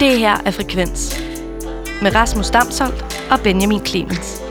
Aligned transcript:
Det 0.00 0.18
her 0.18 0.36
er 0.44 0.50
Frekvens 0.50 1.20
med 2.02 2.14
Rasmus 2.14 2.50
Damsholdt 2.50 3.26
og 3.30 3.40
Benjamin 3.40 3.86
Clemens. 3.86 4.42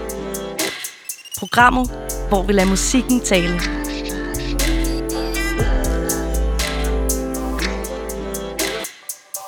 Programmet, 1.39 1.91
hvor 2.29 2.43
vi 2.43 2.53
lader 2.53 2.69
musikken 2.69 3.19
tale. 3.19 3.59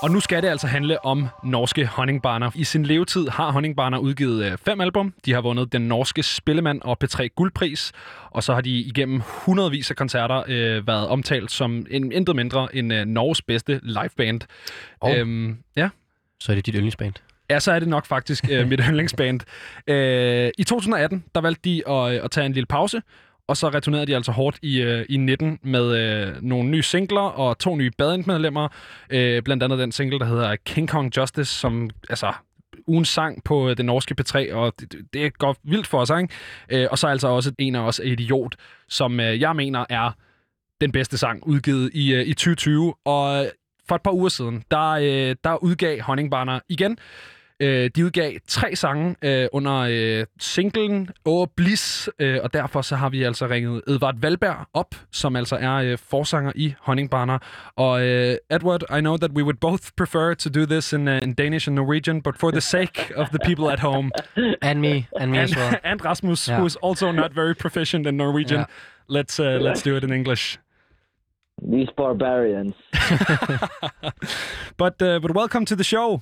Og 0.08 0.14
nu 0.14 0.20
skal 0.20 0.44
det 0.44 0.48
altså 0.48 0.68
handle 0.68 1.06
om 1.06 1.28
norske 1.44 1.86
Honningbarner. 1.86 2.52
I 2.56 2.64
sin 2.64 2.86
levetid 2.86 3.28
har 3.28 3.52
Honningbarner 3.52 3.98
udgivet 3.98 4.46
øh, 4.46 4.58
fem 4.66 4.82
album. 4.82 5.14
De 5.26 5.34
har 5.34 5.42
vundet 5.42 5.74
den 5.74 5.82
norske 5.82 6.24
Spillemand 6.24 6.82
og 6.82 6.98
P3 7.04 7.28
Guldpris. 7.28 7.92
Og 8.32 8.44
så 8.44 8.54
har 8.54 8.62
de 8.62 8.80
igennem 8.80 9.22
hundredvis 9.26 9.90
af 9.90 9.96
koncerter 9.96 10.44
øh, 10.48 10.88
været 10.88 11.08
omtalt 11.08 11.52
som 11.52 11.86
en, 11.90 12.12
intet 12.12 12.36
mindre 12.36 12.76
end 12.76 12.94
øh, 12.94 13.06
Norges 13.06 13.42
bedste 13.42 13.80
liveband. 13.84 14.42
Og 15.00 15.18
Øhm, 15.18 15.58
ja. 15.76 15.90
så 16.40 16.52
er 16.52 16.56
det 16.56 16.66
dit 16.66 16.76
yndlingsband. 16.76 17.14
Ja, 17.50 17.60
så 17.60 17.72
er 17.72 17.80
det 17.80 17.88
nok 17.88 18.06
faktisk 18.06 18.46
øh, 18.52 18.68
mit 18.68 18.82
yndlingsband. 18.88 19.40
Øh, 19.88 20.52
I 20.58 20.64
2018, 20.64 21.24
der 21.36 21.42
valgte 21.42 21.70
de 21.70 21.90
at, 21.90 22.14
øh, 22.14 22.24
at 22.24 22.32
tage 22.32 22.46
en 22.46 22.54
lille 22.54 22.68
pause, 22.68 23.02
og 23.48 23.58
så 23.58 23.70
returnerede 23.70 24.06
de 24.06 24.16
altså 24.16 24.32
hårdt 24.32 24.60
i, 24.62 24.82
øh, 24.82 25.06
i 25.10 25.18
19 25.18 25.60
med 25.64 25.98
øh, 25.98 26.42
nogle 26.44 26.70
nye 26.70 26.84
singler 26.84 27.22
og 27.22 27.60
to 27.60 27.76
nye 27.76 27.92
bandmedlemmer. 27.98 28.68
Øh, 29.10 29.42
blandt 29.44 29.64
andet 29.64 29.80
den 29.80 29.92
single, 29.92 30.20
der 30.20 30.26
hedder 30.26 30.56
King 30.66 30.90
Kong 30.90 31.18
Justice, 31.18 31.54
som 31.54 31.90
altså 32.10 32.34
ugens 32.88 33.10
sang 33.10 33.44
på 33.44 33.70
øh, 33.70 33.78
den 33.78 33.86
norske 33.86 34.16
P3, 34.22 34.54
og 34.54 34.74
det, 34.80 34.96
det- 35.14 35.38
går 35.38 35.56
vildt 35.64 35.88
for 35.88 36.00
os, 36.00 36.10
ikke? 36.22 36.34
Øh, 36.84 36.88
og 36.92 36.98
så 36.98 37.08
altså 37.08 37.28
også 37.28 37.52
en 37.60 37.76
af 37.76 37.80
os, 37.80 38.02
Idiot, 38.04 38.56
som 38.90 39.20
øh, 39.20 39.42
jeg 39.42 39.56
mener 39.56 39.86
er 39.90 40.12
den 40.82 40.92
bedste 40.92 41.18
sang 41.18 41.48
udgivet 41.48 41.92
i, 41.94 42.14
øh, 42.14 42.22
i 42.28 42.34
2020. 42.34 42.94
Og 43.06 43.44
øh, 43.46 43.52
for 43.88 43.96
et 43.96 44.02
par 44.02 44.12
uger 44.12 44.30
siden, 44.30 44.64
der, 44.72 44.90
øh, 44.90 45.36
der 45.44 45.64
udgav 45.64 46.02
Honningbarner 46.02 46.60
igen 46.70 46.98
Øh, 47.60 47.90
de 47.96 48.06
udgav 48.06 48.32
tre 48.48 48.76
sange 48.76 49.16
øh, 49.22 49.48
under 49.54 49.76
øh, 49.90 50.26
singlen 50.40 51.10
Åh 51.26 51.48
Bliss, 51.56 52.10
øh, 52.20 52.40
og 52.44 52.54
derfor 52.54 52.82
så 52.82 52.96
har 52.96 53.10
vi 53.10 53.24
altså 53.24 53.48
ringet 53.48 53.82
Edvard 53.88 54.16
Valberg 54.22 54.66
op, 54.74 54.96
som 55.12 55.36
altså 55.36 55.56
er 55.56 55.74
øh, 55.76 55.98
forsanger 56.10 56.52
i 56.56 56.74
Honningbarner. 56.82 57.38
Og 57.76 58.02
øh, 58.08 58.36
Edward, 58.52 58.84
I 58.98 59.00
know 59.00 59.18
that 59.18 59.32
we 59.32 59.44
would 59.44 59.58
both 59.62 59.84
prefer 59.98 60.34
to 60.34 60.50
do 60.50 60.66
this 60.66 60.94
in, 60.94 61.08
uh, 61.08 61.18
in 61.24 61.34
Danish 61.34 61.68
and 61.70 61.76
Norwegian, 61.76 62.22
but 62.22 62.36
for 62.38 62.52
the 62.52 62.62
sake 62.62 63.14
of 63.16 63.28
the 63.30 63.40
people 63.46 63.72
at 63.72 63.80
home, 63.80 64.12
And 64.62 64.80
me, 64.80 65.08
and 65.20 65.32
me 65.32 65.38
and, 65.38 65.50
as 65.50 65.56
well. 65.58 65.76
and 65.84 66.06
Rasmus, 66.06 66.48
Yeah. 66.48 66.60
who 66.60 66.66
is 66.66 66.76
also 66.82 67.12
not 67.12 67.32
very 67.36 67.54
proficient 67.56 68.08
in 68.08 68.18
Norwegian, 68.18 68.58
Yeah. 68.60 69.18
let's 69.18 69.40
uh, 69.40 69.46
let's 69.62 69.82
do 69.84 69.96
it 69.98 70.04
in 70.04 70.12
English. 70.14 70.60
These 71.72 71.90
barbarians. 71.98 72.76
But 74.78 75.02
uh, 75.02 75.20
but 75.20 75.32
welcome 75.36 75.66
to 75.66 75.76
the 75.76 75.84
show. 75.84 76.22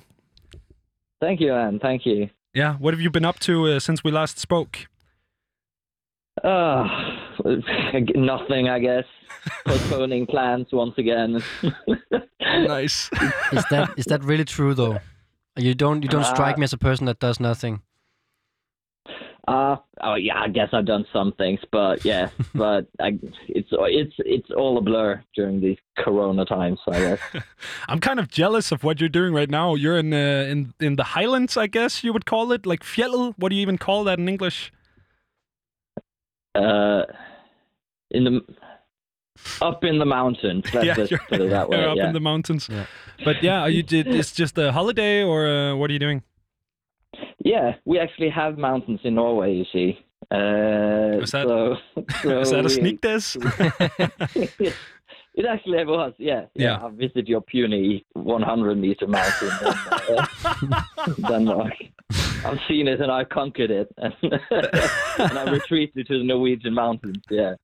Thank 1.20 1.40
you, 1.40 1.54
Anne. 1.54 1.78
Thank 1.78 2.06
you. 2.06 2.28
Yeah, 2.54 2.74
what 2.76 2.94
have 2.94 3.00
you 3.00 3.10
been 3.10 3.24
up 3.24 3.38
to 3.40 3.66
uh, 3.66 3.80
since 3.80 4.02
we 4.02 4.10
last 4.10 4.38
spoke? 4.38 4.88
Uh, 6.42 6.86
nothing, 8.14 8.68
I 8.68 8.78
guess. 8.78 9.04
Postponing 9.64 10.26
plans 10.26 10.66
once 10.72 10.94
again. 10.98 11.42
Nice. 12.48 13.10
Is 13.52 13.64
that 13.70 13.90
is 13.96 14.04
that 14.06 14.22
really 14.22 14.44
true 14.44 14.72
though? 14.72 14.98
You 15.56 15.74
don't 15.74 16.02
you 16.02 16.08
don't 16.08 16.24
strike 16.24 16.56
me 16.56 16.64
as 16.64 16.72
a 16.72 16.78
person 16.78 17.06
that 17.06 17.18
does 17.18 17.40
nothing. 17.40 17.82
Uh, 19.46 19.76
oh 20.02 20.16
yeah, 20.16 20.40
I 20.40 20.48
guess 20.48 20.70
I've 20.72 20.86
done 20.86 21.06
some 21.12 21.32
things, 21.32 21.60
but 21.70 22.04
yeah, 22.04 22.30
but 22.54 22.88
I, 22.98 23.18
it's 23.48 23.68
it's 23.70 24.14
it's 24.18 24.50
all 24.50 24.76
a 24.76 24.80
blur 24.80 25.22
during 25.36 25.60
these 25.60 25.78
Corona 25.96 26.44
times, 26.44 26.80
I 26.88 26.98
guess. 26.98 27.20
I'm 27.88 28.00
kind 28.00 28.18
of 28.18 28.28
jealous 28.28 28.72
of 28.72 28.82
what 28.82 28.98
you're 29.00 29.08
doing 29.08 29.32
right 29.32 29.48
now. 29.48 29.76
You're 29.76 29.98
in 29.98 30.12
uh, 30.12 30.46
in 30.48 30.74
in 30.80 30.96
the 30.96 31.04
Highlands, 31.04 31.56
I 31.56 31.68
guess 31.68 32.02
you 32.02 32.12
would 32.12 32.26
call 32.26 32.50
it, 32.50 32.66
like 32.66 32.82
fjell. 32.82 33.34
What 33.36 33.50
do 33.50 33.56
you 33.56 33.62
even 33.62 33.78
call 33.78 34.02
that 34.04 34.18
in 34.18 34.28
English? 34.28 34.72
Uh, 36.56 37.02
in 38.10 38.24
the 38.24 38.40
up 39.62 39.84
in 39.84 39.98
the 39.98 40.06
mountains. 40.06 40.64
Let's 40.74 40.96
just 40.96 41.10
you're, 41.10 41.20
put 41.28 41.40
it 41.40 41.50
that 41.50 41.68
way. 41.68 41.78
you're 41.78 41.90
up 41.90 41.96
yeah. 41.96 42.08
in 42.08 42.14
the 42.14 42.20
mountains. 42.20 42.68
Yeah. 42.68 42.86
But 43.24 43.42
yeah, 43.42 43.60
are 43.60 43.70
you 43.70 43.84
did 43.84 44.08
it's 44.08 44.32
just 44.32 44.58
a 44.58 44.72
holiday 44.72 45.22
or 45.22 45.46
uh, 45.46 45.76
what 45.76 45.90
are 45.90 45.92
you 45.92 45.98
doing? 46.00 46.22
Yeah, 47.46 47.76
we 47.84 48.00
actually 48.00 48.30
have 48.30 48.58
mountains 48.58 48.98
in 49.04 49.14
Norway. 49.14 49.54
You 49.54 49.64
see. 49.72 49.98
Uh, 50.32 51.20
Was 51.20 51.30
that- 51.30 51.46
so, 51.46 51.76
so 52.22 52.40
Is 52.40 52.50
that 52.50 52.66
a 52.66 52.70
sneak 52.70 53.00
test? 53.00 53.36
it 55.36 55.46
actually 55.48 55.84
was, 55.84 56.12
yeah. 56.18 56.46
Yeah. 56.54 56.84
I 56.84 56.90
visited 56.90 57.28
your 57.28 57.42
puny 57.42 58.04
100 58.14 58.76
meter 58.78 59.06
mountain 59.06 59.50
in 60.60 60.72
uh, 60.72 60.82
Denmark. 61.28 61.74
I've 62.44 62.58
seen 62.66 62.88
it 62.88 63.00
and 63.00 63.12
I 63.12 63.22
conquered 63.24 63.70
it. 63.70 63.88
and 63.98 65.38
I 65.38 65.44
retreated 65.50 66.06
to 66.08 66.18
the 66.18 66.24
Norwegian 66.24 66.74
mountains, 66.74 67.22
yeah. 67.30 67.54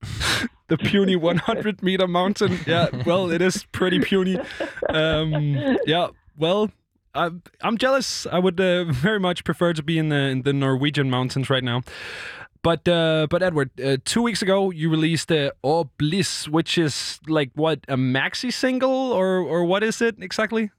the 0.69 0.77
puny 0.79 1.17
100 1.17 1.83
meter 1.83 2.07
mountain. 2.07 2.59
Yeah, 2.67 2.87
well, 3.05 3.33
it 3.33 3.43
is 3.43 3.65
pretty 3.73 3.99
puny. 3.99 4.39
Um, 4.89 5.33
yeah, 5.87 6.09
well, 6.39 6.71
I'm, 7.15 7.43
I'm 7.61 7.79
jealous. 7.79 8.27
I 8.27 8.39
would 8.39 8.61
uh, 8.61 8.85
very 8.89 9.21
much 9.21 9.45
prefer 9.45 9.73
to 9.73 9.83
be 9.83 9.99
in 9.99 10.09
the 10.09 10.17
in 10.17 10.43
the 10.43 10.53
Norwegian 10.53 11.11
mountains 11.11 11.51
right 11.51 11.65
now. 11.65 11.83
But 12.63 12.87
uh, 12.87 13.27
but 13.29 13.43
Edward, 13.43 13.71
uh, 13.81 13.97
two 14.05 14.23
weeks 14.23 14.41
ago 14.41 14.71
you 14.71 14.89
released 14.89 15.33
uh, 15.33 15.51
"Oh 15.65 15.91
Bliss," 15.99 16.49
which 16.49 16.79
is 16.79 17.19
like 17.27 17.51
what 17.55 17.81
a 17.89 17.97
maxi 17.97 18.53
single 18.53 19.13
or 19.13 19.39
or 19.39 19.65
what 19.65 19.83
is 19.83 20.01
it 20.01 20.17
exactly? 20.21 20.71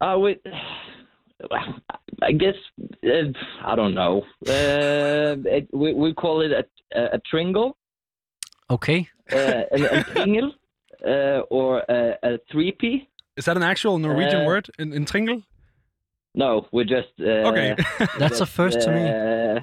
Uh, 0.00 0.16
we, 0.18 0.38
I 2.22 2.32
guess, 2.32 2.54
uh, 3.04 3.32
I 3.64 3.76
don't 3.76 3.94
know. 3.94 4.22
Uh, 4.48 5.36
it, 5.44 5.68
we, 5.72 5.92
we 5.92 6.14
call 6.14 6.40
it 6.40 6.52
a, 6.52 6.64
a, 6.98 7.16
a 7.16 7.20
tringle. 7.30 7.76
Okay. 8.70 9.08
uh, 9.32 9.62
a, 9.72 9.84
a 10.00 10.04
tringle 10.04 10.52
uh, 11.06 11.40
or 11.50 11.80
a, 11.88 12.16
a 12.22 12.38
3P. 12.52 13.06
Is 13.40 13.46
that 13.46 13.56
an 13.56 13.62
actual 13.62 13.98
Norwegian 13.98 14.42
Uh, 14.42 14.46
word 14.46 14.68
in, 14.78 14.92
in 14.92 15.06
Tringle? 15.06 15.42
No, 16.34 16.66
we 16.72 16.84
just. 16.84 17.08
Uh, 17.18 17.48
Okay. 17.50 17.74
That's 18.18 18.36
a 18.36 18.44
just, 18.44 18.52
first 18.52 18.80
to 18.82 18.90
me. 18.92 19.02
uh, 19.08 19.60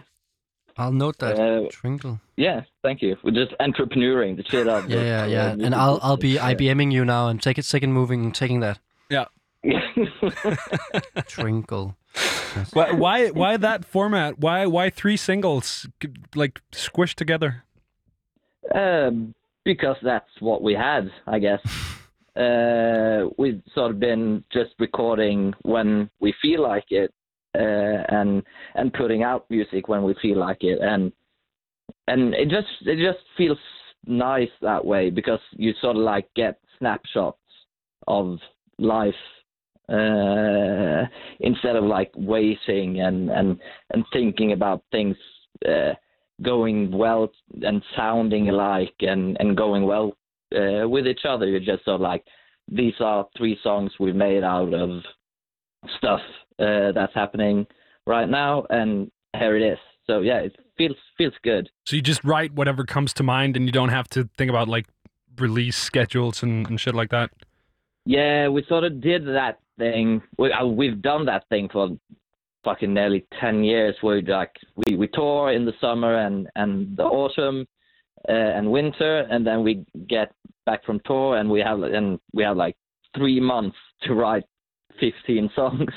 I'll 0.82 0.92
note 0.92 1.20
that. 1.20 1.40
Uh, 1.40 1.70
Twinkle. 1.70 2.20
Yeah, 2.36 2.62
thank 2.82 3.04
you. 3.04 3.18
We're 3.24 3.38
just 3.44 3.54
entrepreneuring 3.60 4.36
the 4.38 4.44
shit 4.50 4.68
out. 4.68 4.90
Yeah, 4.90 5.04
yeah, 5.04 5.26
yeah. 5.26 5.66
And 5.66 5.76
I'll 5.76 6.00
I'll 6.02 6.18
be 6.18 6.30
yeah. 6.30 6.54
IBMing 6.54 6.92
you 6.92 7.06
now 7.06 7.28
and 7.30 7.40
take 7.40 7.60
it 7.60 7.66
second 7.66 7.94
moving 7.94 8.26
and 8.26 8.34
taking 8.34 8.62
that. 8.62 8.80
Twinkle. 11.30 11.96
Yes. 12.56 12.70
why, 12.74 12.92
why 12.92 13.30
why 13.30 13.58
that 13.58 13.86
format? 13.86 14.40
Why 14.40 14.66
why 14.66 14.90
three 14.90 15.18
singles 15.18 15.88
like 16.36 16.62
squished 16.72 17.16
together? 17.16 17.64
Um, 18.74 19.34
because 19.64 19.98
that's 20.02 20.30
what 20.40 20.62
we 20.62 20.74
had, 20.74 21.12
I 21.26 21.40
guess. 21.40 21.62
Uh, 22.38 23.30
we've 23.38 23.62
sort 23.74 23.92
of 23.92 24.00
been 24.00 24.44
just 24.52 24.72
recording 24.80 25.54
when 25.64 26.10
we 26.20 26.34
feel 26.42 26.62
like 26.62 26.86
it, 26.92 27.12
uh, 27.58 28.04
and 28.10 28.44
and 28.76 28.94
putting 28.94 29.24
out 29.24 29.50
music 29.50 29.88
when 29.88 30.04
we 30.04 30.14
feel 30.22 30.38
like 30.38 30.62
it, 30.62 30.80
and 30.82 31.12
and 32.08 32.36
it 32.36 32.50
just 32.50 32.68
it 32.82 32.98
just 32.98 33.24
feels 33.38 33.58
nice 34.06 34.50
that 34.62 34.84
way 34.86 35.10
because 35.10 35.40
you 35.54 35.74
sort 35.82 35.96
of 35.96 36.04
like 36.04 36.28
get 36.36 36.60
snapshots 36.78 37.40
of 38.06 38.38
life 38.78 39.16
uh, 39.90 41.04
instead 41.40 41.76
of 41.76 41.84
like 41.84 42.12
waiting 42.16 43.02
and 43.02 43.32
and 43.32 43.60
and 43.94 44.06
thinking 44.14 44.52
about 44.52 44.84
things. 44.92 45.18
Uh, 45.68 45.94
going 46.44 46.92
well 46.96 47.32
and 47.64 47.82
sounding 47.96 48.48
alike 48.50 48.94
and, 49.00 49.36
and 49.40 49.58
going 49.58 49.84
well 49.88 50.16
uh, 50.56 50.88
with 50.88 51.08
each 51.08 51.26
other. 51.28 51.46
You're 51.46 51.60
just 51.60 51.86
sort 51.86 51.96
of 51.96 52.02
like, 52.02 52.24
these 52.70 52.94
are 53.00 53.26
three 53.38 53.58
songs 53.64 53.92
we've 54.00 54.16
made 54.16 54.44
out 54.44 54.74
of 54.74 55.02
stuff 55.98 56.22
uh, 56.60 56.92
that's 56.94 57.14
happening 57.14 57.66
right 58.06 58.28
now, 58.30 58.66
and 58.70 59.12
here 59.38 59.56
it 59.56 59.62
is. 59.62 59.80
So 60.06 60.22
yeah, 60.22 60.40
it 60.40 60.56
feels 60.78 60.98
feels 61.18 61.34
good. 61.44 61.70
So 61.86 61.96
you 61.96 62.02
just 62.02 62.24
write 62.24 62.54
whatever 62.54 62.84
comes 62.86 63.14
to 63.14 63.24
mind, 63.24 63.56
and 63.56 63.66
you 63.66 63.72
don't 63.72 63.90
have 63.90 64.08
to 64.10 64.30
think 64.38 64.50
about 64.50 64.68
like 64.68 64.88
release 65.38 65.78
schedules 65.78 66.44
and, 66.44 66.68
and 66.68 66.80
shit 66.80 66.96
like 66.96 67.10
that. 67.10 67.30
Yeah, 68.06 68.48
we 68.48 68.66
sort 68.68 68.86
of 68.86 69.02
did 69.02 69.28
that 69.28 69.60
thing. 69.78 70.22
We, 70.38 70.52
uh, 70.52 70.66
we've 70.66 71.02
done 71.02 71.26
that 71.26 71.48
thing 71.50 71.70
for 71.72 71.90
fucking 72.64 72.94
nearly 72.94 73.26
ten 73.40 73.64
years. 73.64 73.96
Where 74.02 74.22
like 74.22 74.56
we, 74.76 74.96
we 74.96 75.08
tour 75.08 75.52
in 75.52 75.66
the 75.66 75.74
summer 75.80 76.16
and 76.16 76.48
and 76.56 76.96
the 76.98 77.04
autumn 77.04 77.68
uh, 78.30 78.32
and 78.32 78.72
winter, 78.72 79.20
and 79.30 79.46
then 79.46 79.64
we 79.64 79.86
get 80.08 80.32
back 80.66 80.84
from 80.86 81.00
tour 81.06 81.38
and 81.38 81.50
we 81.50 81.60
have 81.62 81.82
and 81.82 82.20
we 82.34 82.44
have 82.44 82.58
like 82.58 82.76
three 83.16 83.40
months 83.40 83.78
to 84.04 84.14
write 84.14 84.44
fifteen 85.00 85.50
songs, 85.56 85.92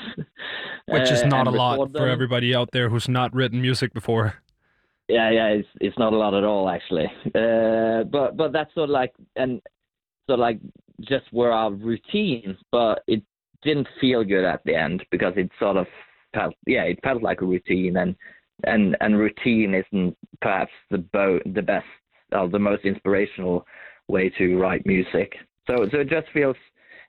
Which 0.87 1.11
is 1.11 1.23
uh, 1.23 1.27
not 1.27 1.47
a 1.47 1.51
lot 1.51 1.91
for 1.91 2.07
everybody 2.07 2.55
out 2.55 2.69
there 2.71 2.89
who's 2.89 3.09
not 3.09 3.33
written 3.33 3.61
music 3.61 3.93
before. 3.93 4.35
Yeah, 5.07 5.29
yeah, 5.29 5.47
it's 5.47 5.67
it's 5.79 5.97
not 5.97 6.13
a 6.13 6.17
lot 6.17 6.33
at 6.33 6.43
all 6.43 6.69
actually. 6.69 7.07
Uh, 7.35 8.03
but 8.03 8.37
but 8.37 8.53
that's 8.53 8.73
sort 8.73 8.89
of 8.89 8.93
like 8.93 9.13
and 9.35 9.61
of 10.29 10.39
like 10.39 10.59
just 11.01 11.25
were 11.33 11.51
our 11.51 11.71
routine. 11.71 12.57
But 12.71 13.03
it 13.07 13.21
didn't 13.61 13.87
feel 13.99 14.23
good 14.23 14.45
at 14.45 14.61
the 14.65 14.75
end 14.75 15.03
because 15.11 15.33
it 15.35 15.51
sort 15.59 15.77
of 15.77 15.87
felt 16.33 16.53
yeah 16.65 16.83
it 16.83 16.99
felt 17.03 17.21
like 17.21 17.41
a 17.41 17.45
routine 17.45 17.97
and 17.97 18.15
and 18.63 18.95
and 19.01 19.19
routine 19.19 19.73
isn't 19.73 20.15
perhaps 20.41 20.71
the 20.89 20.97
bo- 20.97 21.39
the 21.53 21.61
best 21.61 21.85
or 22.31 22.49
the 22.49 22.59
most 22.59 22.85
inspirational 22.85 23.65
way 24.07 24.29
to 24.37 24.57
write 24.57 24.85
music. 24.85 25.33
So 25.69 25.87
so 25.91 25.99
it 25.99 26.09
just 26.09 26.27
feels 26.33 26.55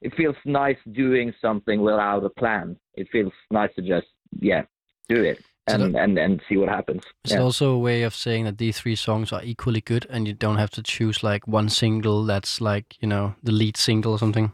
it 0.01 0.13
feels 0.15 0.35
nice 0.45 0.77
doing 0.91 1.33
something 1.41 1.81
without 1.81 2.23
a 2.23 2.29
plan. 2.29 2.77
It 2.95 3.07
feels 3.11 3.33
nice 3.51 3.73
to 3.75 3.81
just 3.81 4.07
yeah 4.39 4.63
do 5.09 5.23
it 5.23 5.43
So 5.67 5.75
and 5.75 5.95
and, 5.95 6.17
and 6.17 6.41
see 6.47 6.57
what 6.57 6.69
happens. 6.69 7.03
It's 7.23 7.33
Yeah. 7.33 7.41
also 7.41 7.71
a 7.71 7.79
way 7.79 8.03
of 8.03 8.13
saying 8.15 8.45
that 8.45 8.57
these 8.57 8.79
three 8.79 8.95
songs 8.95 9.31
are 9.31 9.43
equally 9.43 9.81
good, 9.81 10.05
and 10.09 10.27
you 10.27 10.33
don't 10.33 10.57
have 10.57 10.71
to 10.71 10.83
choose 10.83 11.23
like 11.23 11.47
one 11.47 11.69
single 11.69 12.25
that's 12.25 12.59
like 12.61 12.97
you 13.01 13.07
know 13.07 13.35
the 13.43 13.51
lead 13.51 13.77
single 13.77 14.11
or 14.13 14.19
something. 14.19 14.51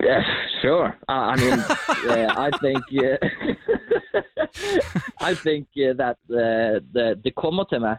Yeah, 0.00 0.22
sure. 0.62 0.96
Uh, 1.08 1.12
I 1.12 1.36
mean, 1.36 1.58
uh, 2.08 2.32
I 2.36 2.50
think 2.62 2.84
uh, 2.92 3.16
I 5.20 5.34
think 5.34 5.68
uh, 5.76 5.92
that 5.94 6.16
uh, 6.30 6.80
the 6.92 7.20
the 7.22 7.78
meg, 7.80 7.98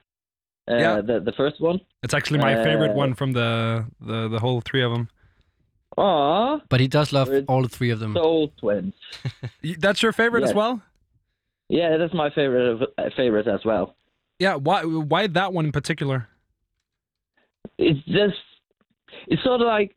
uh, 0.69 0.75
Yeah. 0.75 1.01
the 1.01 1.19
the 1.19 1.31
first 1.33 1.59
one. 1.61 1.79
It's 2.03 2.13
actually 2.13 2.39
my 2.39 2.55
favorite 2.63 2.91
Uh, 2.91 3.03
one 3.03 3.13
from 3.15 3.33
the, 3.33 3.85
the 4.01 4.27
the 4.29 4.39
whole 4.39 4.61
three 4.61 4.83
of 4.83 4.91
them. 4.91 5.07
Aw, 5.97 6.59
But 6.69 6.79
he 6.79 6.87
does 6.87 7.11
love 7.11 7.29
all 7.47 7.67
three 7.67 7.89
of 7.89 7.99
them. 7.99 8.13
Soul 8.13 8.51
Twins. 8.59 8.93
That's 9.79 10.03
your 10.03 10.11
favorite 10.13 10.43
as 10.43 10.53
well? 10.53 10.81
Yeah, 11.69 11.97
that's 11.97 12.13
my 12.13 12.29
favorite 12.29 12.67
of, 12.73 12.81
uh, 12.97 13.09
favorite 13.17 13.47
as 13.47 13.65
well. 13.65 13.95
Yeah. 14.39 14.55
Why 14.55 14.83
why 14.83 15.27
that 15.27 15.51
one 15.53 15.65
in 15.65 15.71
particular? 15.71 16.27
It's 17.77 17.99
just 18.05 18.37
it's 19.27 19.43
sort 19.43 19.61
of 19.61 19.67
like 19.67 19.95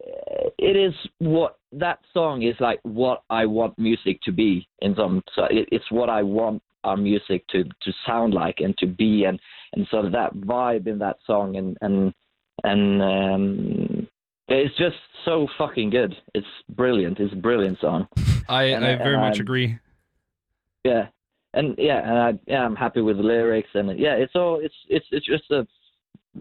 uh, 0.00 0.50
it 0.58 0.76
is 0.76 0.92
what 1.18 1.58
that 1.72 1.98
song 2.12 2.42
is 2.42 2.54
like 2.60 2.80
what 2.82 3.22
I 3.30 3.46
want 3.46 3.78
music 3.78 4.20
to 4.22 4.32
be 4.32 4.66
in 4.80 4.94
some 4.96 5.22
so 5.34 5.44
it, 5.44 5.68
it's 5.72 5.90
what 5.90 6.08
I 6.10 6.22
want 6.22 6.62
our 6.86 6.96
music 6.96 7.46
to 7.48 7.64
to 7.64 7.92
sound 8.06 8.32
like 8.34 8.60
and 8.60 8.76
to 8.78 8.86
be 8.86 9.24
and 9.24 9.38
and 9.72 9.86
sort 9.88 10.04
of 10.06 10.12
that 10.12 10.32
vibe 10.34 10.86
in 10.86 10.98
that 11.00 11.16
song 11.26 11.56
and 11.56 11.76
and 11.82 12.14
and 12.64 13.02
um 13.02 14.08
it's 14.48 14.76
just 14.76 14.96
so 15.24 15.48
fucking 15.58 15.90
good. 15.90 16.14
It's 16.32 16.46
brilliant. 16.68 17.18
It's 17.18 17.32
a 17.32 17.36
brilliant 17.48 17.80
song. 17.80 18.06
I, 18.48 18.62
And 18.76 18.84
I 18.84 18.92
I- 18.92 18.96
very 18.96 19.16
much 19.16 19.34
I'm- 19.34 19.40
agree. 19.40 19.78
Yeah, 20.84 21.08
and 21.52 21.74
yeah, 21.78 21.98
and 22.08 22.18
I 22.18 22.38
yeah, 22.46 22.64
I'm 22.64 22.76
happy 22.76 23.00
with 23.00 23.16
the 23.16 23.24
lyrics 23.24 23.70
and 23.74 23.98
yeah, 23.98 24.14
it's 24.14 24.36
all 24.36 24.60
it's 24.62 24.74
it's 24.88 25.06
it's 25.10 25.26
just 25.26 25.50
a 25.50 25.66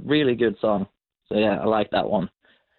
really 0.05 0.35
good 0.35 0.55
song. 0.61 0.85
So 1.27 1.35
yeah, 1.37 1.57
I 1.59 1.65
like 1.65 1.89
that 1.91 2.07
one 2.07 2.29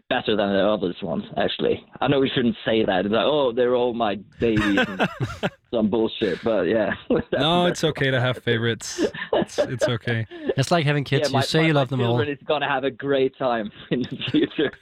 better 0.08 0.37
than 0.37 0.53
the 0.53 0.67
others 0.67 0.97
ones 1.03 1.25
actually. 1.37 1.85
I 2.00 2.08
know 2.08 2.20
we 2.20 2.29
shouldn't 2.29 2.56
say 2.64 2.85
that. 2.85 3.06
It's 3.06 3.12
like 3.12 3.25
oh, 3.25 3.53
they're 3.53 3.75
all 3.75 3.94
my 3.94 4.17
babies 4.38 4.79
and 4.79 5.08
some 5.70 5.91
bullshit, 5.91 6.43
but 6.44 6.62
yeah. 6.62 6.94
No, 7.32 7.67
it's 7.67 7.85
okay 7.85 8.11
to 8.11 8.20
have 8.20 8.38
favorites. 8.38 9.00
It's 9.32 9.58
it's 9.58 9.88
okay. 9.88 10.26
It's 10.56 10.70
like 10.70 10.87
having 10.87 11.05
kids. 11.05 11.29
Yeah, 11.29 11.32
my, 11.32 11.41
you 11.41 11.47
say 11.47 11.61
my, 11.61 11.67
you 11.67 11.75
my 11.75 11.81
love 11.81 11.88
them 11.88 12.00
all. 12.00 12.19
children 12.19 12.29
is 12.29 12.38
gonna 12.47 12.69
have 12.69 12.85
a 12.85 12.91
great 12.91 13.37
time 13.37 13.70
in 13.91 14.03
the 14.03 14.17
future. 14.31 14.73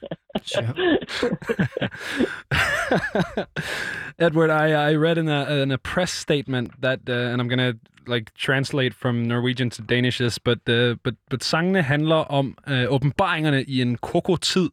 Edward, 4.19 4.51
I, 4.51 4.91
I 4.91 4.95
read 4.95 5.19
in 5.19 5.29
a 5.29 5.63
in 5.63 5.71
a 5.71 5.79
press 5.79 6.13
statement 6.13 6.81
that, 6.81 7.01
uh, 7.09 7.13
and 7.13 7.41
I'm 7.41 7.49
gonna 7.49 7.75
like 8.07 8.35
translate 8.35 8.95
from 8.95 9.27
Norwegian 9.27 9.71
to 9.71 9.83
Danish 9.83 10.19
this, 10.19 10.39
but 10.39 10.59
uh, 10.69 10.97
but 11.03 11.15
but 11.29 11.41
sangene 11.41 11.83
handler 11.83 12.31
om 12.31 12.57
uh, 12.67 12.87
åbenbaringerne 12.89 13.65
i 13.69 13.81
en 13.81 13.97
koko-tid, 13.97 14.71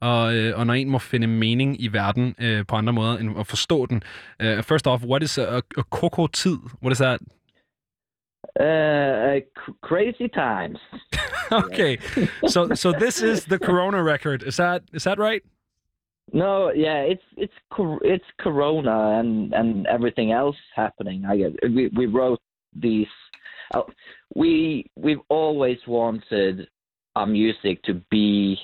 og, 0.00 0.34
øh, 0.34 0.58
og 0.58 0.66
når 0.66 0.74
en 0.74 0.90
må 0.90 0.98
finde 0.98 1.26
mening 1.26 1.82
i 1.82 1.88
verden 1.88 2.34
øh, 2.40 2.66
på 2.68 2.76
andre 2.76 2.92
måder 2.92 3.18
end 3.18 3.38
at 3.38 3.46
forstå 3.46 3.86
den. 3.86 4.02
Uh, 4.44 4.62
first 4.62 4.86
off, 4.86 5.02
what 5.04 5.22
is 5.22 5.38
a, 5.38 5.56
a 5.58 5.82
koko-tid? 5.90 6.58
What 6.82 6.92
is 6.92 6.98
that? 6.98 7.20
uh, 8.60 9.40
crazy 9.82 10.28
times. 10.28 10.78
okay, 11.52 11.98
so 12.46 12.74
so 12.74 12.92
this 12.92 13.22
is 13.22 13.44
the 13.44 13.58
Corona 13.58 14.02
record. 14.02 14.42
Is 14.42 14.56
that 14.56 14.82
is 14.92 15.04
that 15.04 15.18
right? 15.18 15.42
No, 16.32 16.72
yeah, 16.72 17.00
it's 17.00 17.22
it's 17.36 17.52
it's 18.02 18.24
Corona 18.38 19.18
and 19.18 19.52
and 19.52 19.86
everything 19.86 20.32
else 20.32 20.56
happening. 20.74 21.24
I 21.24 21.36
guess 21.36 21.50
we 21.62 21.90
we 21.96 22.06
wrote 22.06 22.40
these. 22.74 23.08
Uh, 23.74 23.82
we 24.34 24.86
we've 24.96 25.24
always 25.28 25.78
wanted 25.86 26.68
our 27.16 27.26
music 27.26 27.82
to 27.84 27.94
be 28.10 28.56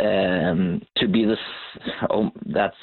um 0.00 0.82
to 0.96 1.08
be 1.08 1.24
this. 1.24 1.38
Oh, 2.10 2.30
that's 2.46 2.76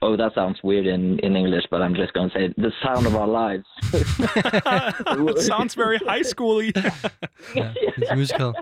oh 0.00 0.16
that 0.16 0.34
sounds 0.34 0.58
weird 0.62 0.86
in 0.86 1.18
in 1.20 1.36
English, 1.36 1.64
but 1.70 1.82
I'm 1.82 1.94
just 1.94 2.12
gonna 2.14 2.30
say 2.34 2.46
it, 2.46 2.56
the 2.56 2.72
sound 2.82 3.06
of 3.06 3.14
our 3.14 3.28
lives. 3.28 3.64
it 3.92 5.38
sounds 5.52 5.74
very 5.74 5.98
high 5.98 6.20
schooly. 6.22 6.72
Yeah, 7.54 7.72
it's 7.76 8.10
musical. 8.14 8.54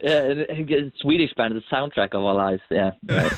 Yeah, 0.00 0.22
and 0.30 0.40
it- 0.40 0.70
it's 0.70 1.00
Swedish 1.00 1.32
band, 1.36 1.56
the 1.56 1.62
soundtrack 1.74 2.14
of 2.14 2.22
our 2.24 2.34
lives. 2.34 2.62
Yeah. 2.70 2.92
Right. 3.08 3.32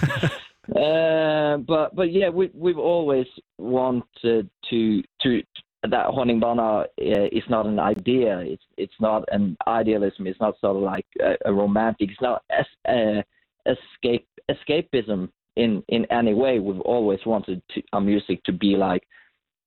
uh, 0.77 1.57
but 1.59 1.95
but 1.97 2.13
yeah, 2.13 2.29
we 2.29 2.51
we've 2.53 2.79
always 2.79 3.27
wanted 3.59 4.51
to 4.71 5.03
to 5.23 5.43
that 5.83 6.07
Honningbarna 6.07 6.83
uh, 6.83 6.87
is 6.99 7.45
not 7.49 7.67
an 7.67 7.79
idea. 7.79 8.39
It's 8.41 8.63
it's 8.77 9.01
not 9.01 9.25
an 9.33 9.57
idealism. 9.67 10.27
It's 10.27 10.41
not 10.41 10.59
sort 10.61 10.77
of 10.77 10.83
like 10.83 11.07
a, 11.21 11.37
a 11.47 11.53
romantic. 11.53 12.11
It's 12.11 12.21
not 12.21 12.43
es, 12.51 12.67
uh, 12.89 13.23
escape 13.67 14.29
escapism 14.51 15.31
in 15.57 15.83
in 15.89 16.07
any 16.11 16.35
way. 16.35 16.59
We've 16.59 16.81
always 16.81 17.21
wanted 17.25 17.63
to, 17.75 17.83
our 17.93 18.01
music 18.01 18.45
to 18.45 18.53
be 18.53 18.77
like 18.77 19.03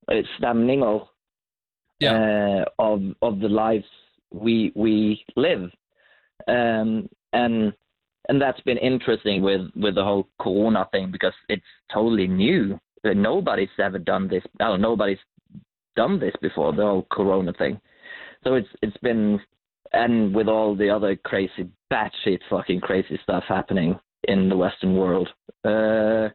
uh, 0.08 0.22
stämningar 0.38 1.06
uh, 2.02 2.64
of 2.78 3.02
of 3.22 3.40
the 3.40 3.48
lives 3.48 3.86
we 4.30 4.72
we 4.74 5.24
live 5.36 5.70
um, 6.48 7.08
and 7.32 7.72
and 8.28 8.40
that's 8.40 8.60
been 8.62 8.78
interesting 8.78 9.42
with 9.42 9.70
with 9.76 9.94
the 9.94 10.04
whole 10.04 10.28
Corona 10.40 10.88
thing 10.92 11.10
because 11.10 11.34
it's 11.48 11.62
totally 11.92 12.26
new. 12.26 12.78
Nobody's 13.04 13.68
ever 13.78 13.98
done 13.98 14.28
this. 14.28 14.42
Oh, 14.60 14.76
nobody's 14.76 15.18
done 15.96 16.18
this 16.18 16.34
before. 16.40 16.72
The 16.72 16.82
whole 16.82 17.06
Corona 17.10 17.52
thing. 17.52 17.80
So 18.42 18.54
it's 18.54 18.68
it's 18.82 18.96
been 18.98 19.40
and 19.92 20.34
with 20.34 20.48
all 20.48 20.74
the 20.74 20.90
other 20.90 21.16
crazy 21.16 21.68
batshit 21.92 22.40
fucking 22.50 22.80
crazy 22.80 23.18
stuff 23.22 23.44
happening 23.48 23.98
in 24.24 24.48
the 24.48 24.56
Western 24.56 24.96
world, 24.96 25.28
uh, 25.64 26.28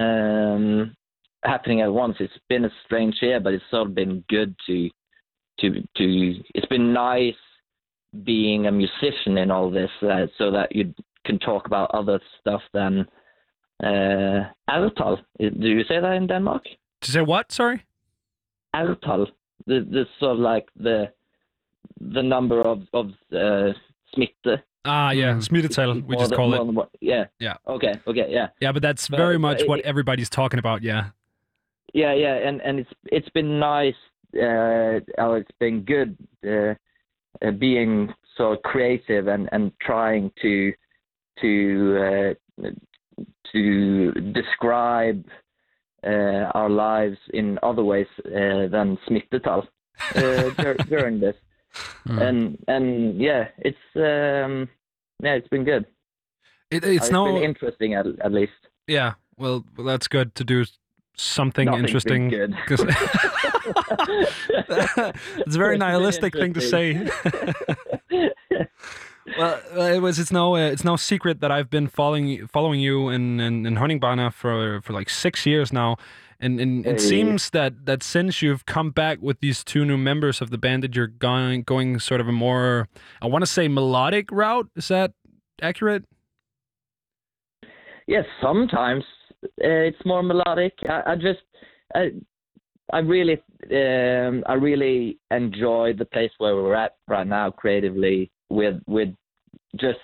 um, 0.00 0.96
happening 1.44 1.80
at 1.80 1.92
once. 1.92 2.16
It's 2.18 2.32
been 2.48 2.64
a 2.64 2.70
strange 2.84 3.16
year, 3.22 3.40
but 3.40 3.54
it's 3.54 3.64
sort 3.70 3.88
of 3.88 3.94
been 3.94 4.24
good 4.28 4.54
to 4.66 4.90
to 5.60 5.82
to. 5.96 6.34
It's 6.54 6.66
been 6.66 6.92
nice 6.92 7.34
being 8.24 8.66
a 8.66 8.72
musician 8.72 9.38
in 9.38 9.50
all 9.50 9.70
this, 9.70 9.90
uh, 10.02 10.26
so 10.36 10.50
that 10.50 10.74
you 10.74 10.92
can 11.24 11.38
talk 11.38 11.66
about 11.66 11.90
other 11.94 12.20
stuff 12.40 12.60
than 12.74 13.06
uh, 13.82 14.44
Ertal. 14.68 15.18
Do 15.38 15.68
you 15.68 15.84
say 15.84 16.00
that 16.00 16.14
in 16.14 16.26
Denmark? 16.26 16.64
to 17.02 17.10
say 17.10 17.20
what? 17.20 17.52
Sorry. 17.52 17.84
Ertal. 18.74 19.26
The 19.66 19.80
the 19.90 20.06
sort 20.18 20.32
of 20.32 20.38
like 20.38 20.68
the 20.76 21.12
the 22.00 22.22
number 22.22 22.60
of 22.60 22.82
of 22.92 23.06
uh, 23.32 23.72
smitte. 24.14 24.62
Ah, 24.84 25.12
yeah, 25.12 25.34
Mm. 25.34 25.42
smittetal, 25.48 26.04
we 26.06 26.16
just 26.16 26.34
call 26.34 26.52
it. 26.54 26.58
than 26.58 26.76
yeah. 27.00 27.26
Yeah. 27.38 27.54
Okay. 27.68 27.94
Okay. 28.06 28.26
Yeah. 28.28 28.48
Yeah, 28.60 28.72
but 28.72 28.82
that's 28.82 29.08
But- 29.08 29.16
very 29.18 29.36
but 29.36 29.40
much 29.48 29.60
it- 29.62 29.68
what 29.68 29.80
everybody's 29.80 30.28
talking 30.30 30.58
about. 30.58 30.82
Yeah. 30.82 31.10
Yeah, 31.94 32.14
yeah, 32.14 32.34
and 32.48 32.60
and 32.62 32.80
it's 32.80 32.90
it's 33.12 33.28
been 33.30 33.60
nice. 33.60 33.94
Uh, 34.34 35.00
it's 35.36 35.50
been 35.60 35.82
good 35.84 36.16
uh, 36.44 36.74
uh, 37.46 37.50
being 37.52 38.12
so 38.36 38.56
creative 38.64 39.28
and 39.28 39.48
and 39.52 39.70
trying 39.80 40.32
to 40.40 40.72
to 41.42 42.34
uh, 42.64 42.70
to 43.52 44.12
describe 44.32 45.24
uh, 45.28 45.41
our 46.04 46.68
lives 46.70 47.18
in 47.32 47.58
other 47.62 47.84
ways 47.84 48.06
uh, 48.26 48.66
than 48.68 48.98
smittetal 49.08 49.66
uh, 50.16 50.50
dur- 50.62 50.76
during 50.88 51.20
this. 51.20 51.36
Mm. 52.08 52.20
And 52.28 52.64
and 52.68 53.20
yeah, 53.20 53.48
it's 53.58 53.76
um, 53.96 54.68
yeah, 55.22 55.34
it's 55.34 55.48
been 55.48 55.64
good. 55.64 55.86
It, 56.70 56.84
Uh, 56.84 56.88
it's 56.88 57.10
no. 57.10 57.24
been 57.26 57.42
interesting 57.42 57.94
at, 57.94 58.06
at 58.20 58.32
least. 58.32 58.52
yeah. 58.86 59.14
Well, 59.38 59.64
that's 59.84 60.08
good 60.08 60.34
to 60.36 60.44
do 60.44 60.64
something 61.16 61.66
Nothing's 61.66 61.84
interesting. 61.88 62.30
been 62.30 62.56
good. 62.66 62.68
'cause- 62.68 62.86
it's 65.46 65.56
a 65.56 65.58
very 65.58 65.78
nihilistic 65.78 66.32
thing 66.34 66.52
to 66.54 66.60
say. 66.60 67.06
Well, 69.38 69.60
it 69.94 70.00
was. 70.00 70.18
It's 70.18 70.32
no. 70.32 70.56
Uh, 70.56 70.70
it's 70.70 70.84
no 70.84 70.96
secret 70.96 71.40
that 71.40 71.52
I've 71.52 71.70
been 71.70 71.88
following 71.88 72.46
following 72.46 72.80
you 72.80 73.08
in 73.08 73.40
in, 73.40 73.66
in 73.66 73.76
Honningbarna 73.76 74.32
for 74.32 74.80
for 74.82 74.92
like 74.92 75.08
six 75.08 75.46
years 75.46 75.72
now, 75.72 75.96
and 76.40 76.60
and 76.60 76.84
it 76.86 77.00
seems 77.00 77.50
that 77.50 77.86
that 77.86 78.02
since 78.02 78.42
you've 78.42 78.66
come 78.66 78.90
back 78.90 79.18
with 79.22 79.40
these 79.40 79.62
two 79.62 79.84
new 79.84 79.96
members 79.96 80.40
of 80.40 80.50
the 80.50 80.58
band, 80.58 80.82
that 80.82 80.96
you're 80.96 81.06
going 81.06 81.62
going 81.62 82.00
sort 82.00 82.20
of 82.20 82.28
a 82.28 82.32
more 82.32 82.88
I 83.20 83.26
want 83.26 83.42
to 83.42 83.50
say 83.50 83.68
melodic 83.68 84.30
route. 84.32 84.68
Is 84.74 84.88
that 84.88 85.12
accurate? 85.60 86.04
yeah, 88.06 88.22
sometimes 88.40 89.04
uh, 89.44 89.88
it's 89.88 90.04
more 90.04 90.22
melodic. 90.22 90.74
I, 90.88 91.12
I 91.12 91.14
just, 91.16 91.40
I, 91.94 92.10
I 92.92 92.98
really, 92.98 93.40
um, 93.70 94.44
I 94.46 94.54
really 94.54 95.18
enjoy 95.30 95.94
the 95.96 96.04
place 96.04 96.30
where 96.38 96.54
we're 96.54 96.74
at 96.74 96.96
right 97.08 97.26
now 97.26 97.50
creatively 97.50 98.30
with 98.52 98.80
with 98.86 99.08
just 99.80 99.98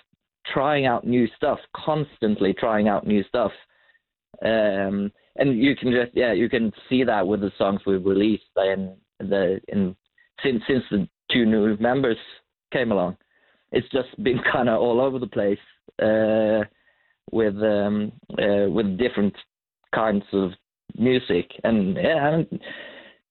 trying 0.53 0.87
out 0.87 1.07
new 1.07 1.29
stuff, 1.37 1.59
constantly 1.77 2.55
trying 2.55 2.89
out 2.89 3.07
new 3.07 3.23
stuff. 3.25 3.53
Um, 4.43 5.13
and 5.37 5.59
you 5.59 5.77
can 5.77 5.93
just 5.93 6.13
yeah, 6.15 6.33
you 6.33 6.49
can 6.49 6.73
see 6.89 7.05
that 7.05 7.27
with 7.27 7.41
the 7.41 7.53
songs 7.59 7.81
we've 7.87 8.05
released 8.05 8.45
in 8.57 8.97
the 9.21 9.61
in 9.69 9.95
since 10.43 10.63
since 10.67 10.85
the 10.91 11.09
two 11.31 11.45
new 11.45 11.77
members 11.79 12.17
came 12.73 12.93
along. 12.93 13.17
It's 13.73 13.89
just 13.91 14.23
been 14.23 14.41
kind 14.53 14.69
of 14.69 14.81
all 14.81 15.01
over 15.01 15.19
the 15.19 15.27
place 15.27 15.59
uh, 16.03 16.65
with 17.31 17.57
um, 17.63 18.13
uh, 18.33 18.71
with 18.71 18.99
different 18.99 19.35
kinds 19.95 20.25
of 20.33 20.51
music, 20.97 21.51
and 21.65 21.97
yeah, 21.97 22.35
and 22.35 22.61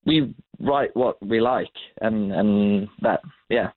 we 0.06 0.34
write 0.60 0.96
what 0.96 1.24
we 1.26 1.42
like, 1.42 1.74
and 2.02 2.32
and 2.32 2.88
that 3.02 3.22
yeah. 3.50 3.72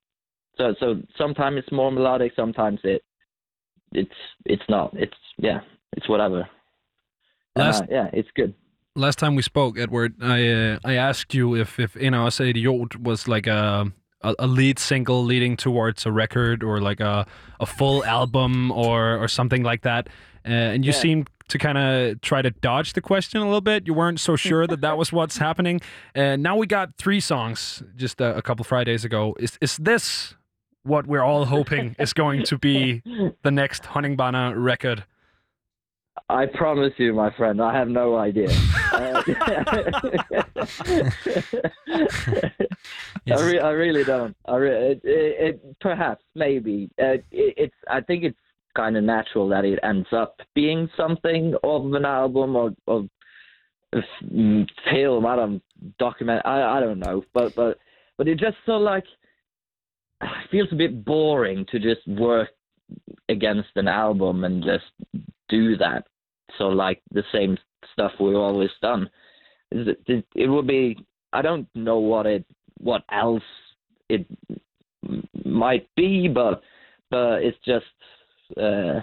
So 0.61 0.75
so 0.79 1.01
sometimes 1.17 1.57
it's 1.57 1.71
more 1.71 1.91
melodic, 1.91 2.33
sometimes 2.35 2.79
it 2.83 3.01
it's 3.93 4.19
it's 4.45 4.63
not. 4.69 4.93
It's 4.93 5.17
yeah, 5.37 5.61
it's 5.97 6.07
whatever. 6.07 6.47
Last, 7.55 7.83
uh, 7.83 7.87
yeah, 7.89 8.09
it's 8.13 8.29
good. 8.35 8.53
Last 8.95 9.19
time 9.19 9.35
we 9.35 9.41
spoke, 9.41 9.79
Edward, 9.79 10.15
I 10.21 10.47
uh, 10.47 10.79
I 10.85 10.93
asked 10.93 11.33
you 11.33 11.55
if 11.55 11.79
if 11.79 11.95
os 11.97 12.39
er 12.39 12.45
idiot 12.45 12.99
was 13.01 13.27
like 13.27 13.47
a, 13.47 13.91
a 14.21 14.35
a 14.39 14.47
lead 14.47 14.79
single 14.79 15.23
leading 15.23 15.57
towards 15.57 16.05
a 16.05 16.11
record 16.11 16.63
or 16.63 16.79
like 16.79 16.99
a 16.99 17.25
a 17.59 17.65
full 17.65 18.05
album 18.05 18.71
or 18.71 19.17
or 19.17 19.27
something 19.27 19.63
like 19.63 19.81
that, 19.81 20.07
uh, 20.45 20.73
and 20.73 20.85
you 20.85 20.91
Yeah. 20.91 21.01
seemed 21.01 21.29
to 21.47 21.57
kind 21.57 21.77
of 21.77 22.21
try 22.21 22.41
to 22.41 22.49
dodge 22.49 22.93
the 22.93 23.01
question 23.01 23.41
a 23.41 23.45
little 23.45 23.61
bit. 23.61 23.85
You 23.87 23.93
weren't 23.93 24.21
so 24.21 24.37
sure 24.37 24.67
that 24.67 24.79
that 24.81 24.97
was 24.97 25.11
what's 25.17 25.37
happening. 25.37 25.81
And 26.15 26.41
now 26.41 26.55
we 26.55 26.65
got 26.65 26.95
three 26.97 27.19
songs 27.19 27.83
just 27.97 28.21
a, 28.21 28.37
a 28.37 28.41
couple 28.41 28.63
Fridays 28.63 29.03
ago. 29.03 29.35
Is 29.39 29.57
is 29.59 29.77
this 29.77 30.35
what 30.83 31.07
we're 31.07 31.23
all 31.23 31.45
hoping 31.45 31.95
is 31.99 32.13
going 32.13 32.43
to 32.43 32.57
be 32.57 33.01
the 33.43 33.51
next 33.51 33.83
Honningbarna 33.83 34.53
record? 34.55 35.03
I 36.29 36.45
promise 36.45 36.93
you, 36.97 37.13
my 37.13 37.31
friend, 37.35 37.61
I 37.61 37.77
have 37.77 37.87
no 37.87 38.17
idea. 38.17 38.49
Uh, 38.91 39.23
I, 43.31 43.41
re- 43.41 43.59
I 43.59 43.69
really 43.69 44.03
don't. 44.03 44.35
I 44.45 44.55
re- 44.57 44.91
it, 44.91 45.01
it, 45.03 45.55
it, 45.55 45.79
perhaps, 45.79 46.23
maybe. 46.35 46.89
Uh, 47.01 47.13
it, 47.13 47.23
it's. 47.31 47.75
I 47.89 48.01
think 48.01 48.25
it's 48.25 48.37
kind 48.75 48.97
of 48.97 49.05
natural 49.05 49.47
that 49.49 49.63
it 49.63 49.79
ends 49.81 50.09
up 50.11 50.41
being 50.53 50.89
something 50.97 51.55
of 51.63 51.93
an 51.93 52.03
album 52.05 52.55
or 52.57 52.71
of 52.87 53.07
film. 54.89 55.25
I 55.25 55.35
don't 55.37 55.63
document. 55.97 56.41
I 56.45 56.77
I 56.77 56.79
don't 56.79 56.99
know, 56.99 57.23
but 57.33 57.55
but 57.55 57.77
but 58.17 58.27
it 58.27 58.37
just 58.37 58.57
so 58.65 58.73
like 58.73 59.05
feels 60.51 60.69
a 60.71 60.75
bit 60.75 61.05
boring 61.05 61.65
to 61.71 61.79
just 61.79 62.05
work 62.07 62.49
against 63.29 63.69
an 63.75 63.87
album 63.87 64.43
and 64.43 64.63
just 64.63 65.19
do 65.49 65.77
that. 65.77 66.05
So 66.57 66.65
like 66.65 67.01
the 67.11 67.23
same 67.31 67.57
stuff 67.93 68.11
we've 68.19 68.35
always 68.35 68.69
done. 68.81 69.09
It, 69.71 70.49
would 70.49 70.67
be. 70.67 70.97
I 71.31 71.41
don't 71.41 71.67
know 71.75 71.99
what 71.99 72.25
it 72.25 72.45
what 72.77 73.03
else 73.11 73.43
it 74.09 74.25
might 75.45 75.87
be, 75.95 76.27
but 76.27 76.61
but 77.09 77.41
it's 77.43 77.57
just. 77.65 77.85
Uh, 78.57 78.99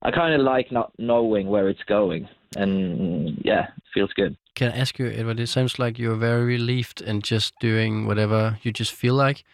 I 0.00 0.10
kind 0.10 0.34
of 0.34 0.40
like 0.40 0.70
not 0.70 0.92
knowing 0.98 1.48
where 1.48 1.68
it's 1.68 1.82
going, 1.86 2.28
and 2.56 3.38
yeah, 3.44 3.68
it 3.76 3.82
feels 3.92 4.12
good. 4.14 4.36
Can 4.54 4.72
I 4.72 4.76
ask 4.76 4.98
you, 4.98 5.06
Edward? 5.08 5.40
It 5.40 5.48
sounds 5.48 5.78
like 5.78 5.98
you're 5.98 6.16
very 6.16 6.44
relieved 6.44 7.00
and 7.00 7.24
just 7.24 7.54
doing 7.58 8.06
whatever 8.06 8.58
you 8.62 8.72
just 8.72 8.92
feel 8.92 9.14
like. 9.14 9.44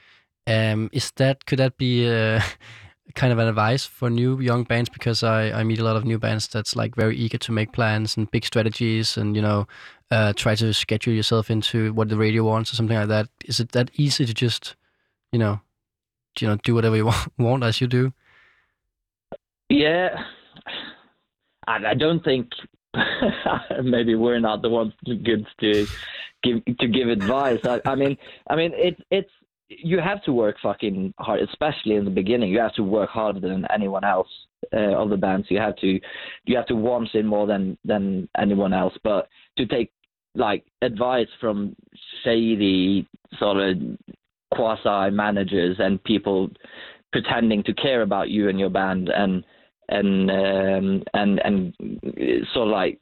Um, 0.47 0.91
is 0.93 1.11
that 1.17 1.47
could 1.47 1.59
that 1.59 1.77
be 1.77 2.09
uh, 2.09 2.41
kind 3.15 3.33
of 3.33 3.39
an 3.39 3.49
advice 3.49 3.87
for 3.87 4.11
new 4.11 4.41
young 4.41 4.65
bands? 4.65 4.89
Because 4.89 5.23
I 5.23 5.53
I 5.53 5.65
meet 5.65 5.79
a 5.79 5.85
lot 5.85 5.97
of 5.97 6.05
new 6.05 6.19
bands 6.19 6.49
that's 6.49 6.77
like 6.77 6.97
very 6.97 7.17
eager 7.17 7.39
to 7.39 7.53
make 7.53 7.73
plans 7.73 8.17
and 8.17 8.31
big 8.31 8.45
strategies, 8.45 9.17
and 9.17 9.37
you 9.37 9.43
know, 9.43 9.67
uh, 10.11 10.33
try 10.35 10.55
to 10.55 10.73
schedule 10.75 11.13
yourself 11.13 11.51
into 11.51 11.93
what 11.93 12.09
the 12.09 12.17
radio 12.17 12.45
wants 12.45 12.73
or 12.73 12.77
something 12.77 12.97
like 12.97 13.09
that. 13.09 13.29
Is 13.45 13.61
it 13.61 13.73
that 13.73 13.91
easy 13.95 14.27
to 14.27 14.35
just, 14.35 14.77
you 15.33 15.39
know, 15.39 15.61
you 16.41 16.49
know, 16.49 16.57
do 16.57 16.75
whatever 16.75 16.97
you 16.97 17.11
want, 17.39 17.65
as 17.65 17.81
you 17.81 17.87
do? 17.87 18.13
Yeah, 19.69 20.25
I, 21.67 21.91
I 21.91 21.95
don't 21.95 22.25
think 22.25 22.49
maybe 23.83 24.17
we're 24.17 24.41
not 24.41 24.63
the 24.63 24.69
ones 24.69 24.93
good 25.07 25.47
to 25.61 25.87
give 26.43 26.65
to 26.79 26.89
give 26.89 27.09
advice. 27.09 27.61
I, 27.65 27.81
I 27.85 27.95
mean, 27.95 28.17
I 28.49 28.57
mean, 28.57 28.73
it's 28.75 29.01
it's 29.11 29.31
you 29.71 30.01
have 30.01 30.23
to 30.25 30.33
work 30.33 30.57
fucking 30.63 31.15
hard, 31.19 31.41
especially 31.41 31.95
in 31.95 32.05
the 32.05 32.11
beginning. 32.11 32.51
You 32.51 32.59
have 32.59 32.75
to 32.75 32.83
work 32.83 33.09
harder 33.11 33.41
than 33.41 33.67
anyone 33.73 34.05
else 34.05 34.29
uh, 34.73 34.97
of 34.97 35.11
the 35.11 35.17
bands. 35.17 35.47
You 35.49 35.59
have 35.59 35.77
to 35.77 36.01
you 36.45 36.57
have 36.57 36.67
to 36.67 36.75
warm 36.75 37.09
in 37.15 37.27
more 37.27 37.47
than 37.47 37.79
than 37.85 38.29
anyone 38.37 38.73
else. 38.73 38.95
But 39.05 39.29
to 39.57 39.67
take 39.67 39.93
like 40.35 40.65
advice 40.83 41.29
from 41.41 41.77
shady 42.25 43.07
sort 43.39 43.59
of 43.59 43.77
quasi 44.53 45.11
managers 45.11 45.77
and 45.79 46.03
people 46.03 46.51
pretending 47.13 47.63
to 47.65 47.75
care 47.75 48.03
about 48.03 48.29
you 48.29 48.49
and 48.49 48.59
your 48.59 48.71
band 48.71 49.09
and 49.09 49.45
and 49.89 50.31
um, 50.31 51.03
and 51.15 51.41
and 51.45 51.75
sort 52.53 52.69
of 52.69 52.73
like 52.73 53.01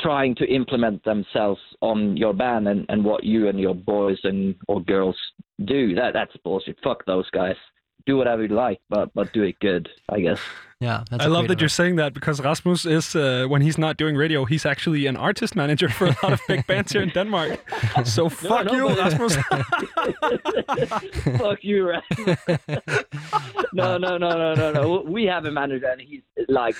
trying 0.00 0.34
to 0.36 0.44
implement 0.46 1.04
themselves 1.04 1.60
on 1.80 2.16
your 2.16 2.32
band 2.34 2.68
and, 2.68 2.86
and 2.88 3.04
what 3.04 3.24
you 3.24 3.48
and 3.48 3.60
your 3.60 3.74
boys 3.74 4.18
and 4.24 4.54
or 4.68 4.80
girls 4.80 5.16
do. 5.64 5.94
That 5.94 6.12
that's 6.14 6.36
bullshit. 6.44 6.78
Fuck 6.82 7.04
those 7.06 7.28
guys. 7.30 7.56
Do 8.04 8.16
whatever 8.16 8.42
you 8.42 8.48
like, 8.54 8.80
but 8.88 9.10
but 9.14 9.32
do 9.32 9.42
it 9.42 9.58
good. 9.60 9.88
I 10.08 10.20
guess. 10.20 10.40
Yeah, 10.80 11.04
that's 11.08 11.24
I 11.24 11.28
a 11.28 11.30
love 11.30 11.42
great 11.42 11.48
that 11.50 11.60
you're 11.60 11.68
saying 11.68 11.94
that 11.96 12.12
because 12.12 12.40
Rasmus 12.40 12.84
is, 12.86 13.14
uh, 13.14 13.46
when 13.48 13.62
he's 13.62 13.78
not 13.78 13.96
doing 13.96 14.16
radio, 14.16 14.44
he's 14.44 14.66
actually 14.66 15.06
an 15.06 15.16
artist 15.16 15.54
manager 15.54 15.88
for 15.88 16.06
a 16.06 16.16
lot 16.24 16.32
of 16.32 16.40
big 16.48 16.66
bands 16.66 16.90
here 16.90 17.02
in 17.02 17.10
Denmark. 17.10 17.60
So 18.04 18.28
fuck 18.28 18.66
no, 18.66 18.72
you, 18.72 18.88
but- 18.88 18.98
Rasmus. 18.98 19.36
Fuck 21.38 21.58
you, 21.62 21.88
Rasmus. 21.88 22.38
no, 23.72 23.96
no, 23.98 24.18
no, 24.18 24.30
no, 24.30 24.54
no, 24.54 24.72
no. 24.72 25.04
We 25.06 25.24
have 25.26 25.44
a 25.44 25.52
manager, 25.52 25.86
and 25.86 26.00
he's 26.00 26.22
like 26.48 26.74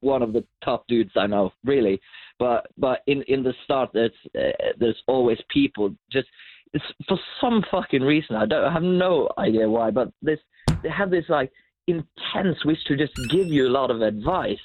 one 0.00 0.22
of 0.22 0.32
the 0.32 0.44
top 0.64 0.88
dudes 0.88 1.12
I 1.16 1.28
know, 1.28 1.52
really. 1.64 2.00
But 2.38 2.66
but 2.76 3.00
in 3.06 3.22
in 3.22 3.42
the 3.42 3.54
start, 3.64 3.90
there's 3.92 4.12
uh, 4.36 4.72
there's 4.78 5.00
always 5.06 5.38
people 5.48 5.94
just 6.10 6.28
it's 6.72 6.84
for 7.08 7.18
some 7.40 7.64
fucking 7.70 8.02
reason. 8.02 8.36
I 8.36 8.46
don't 8.46 8.64
I 8.64 8.72
have 8.72 8.82
no 8.82 9.28
idea 9.38 9.68
why, 9.68 9.90
but 9.90 10.12
this 10.22 10.40
they 10.82 10.90
have 10.90 11.10
this 11.10 11.26
like 11.28 11.52
intense 11.86 12.64
wish 12.64 12.82
to 12.86 12.96
just 12.96 13.12
give 13.30 13.46
you 13.46 13.68
a 13.68 13.70
lot 13.70 13.90
of 13.90 14.02
advice, 14.02 14.58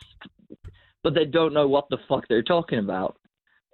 but 1.03 1.13
they 1.13 1.25
don't 1.25 1.53
know 1.53 1.67
what 1.67 1.87
the 1.89 1.97
fuck 2.07 2.27
they're 2.27 2.41
talking 2.41 2.79
about 2.79 3.17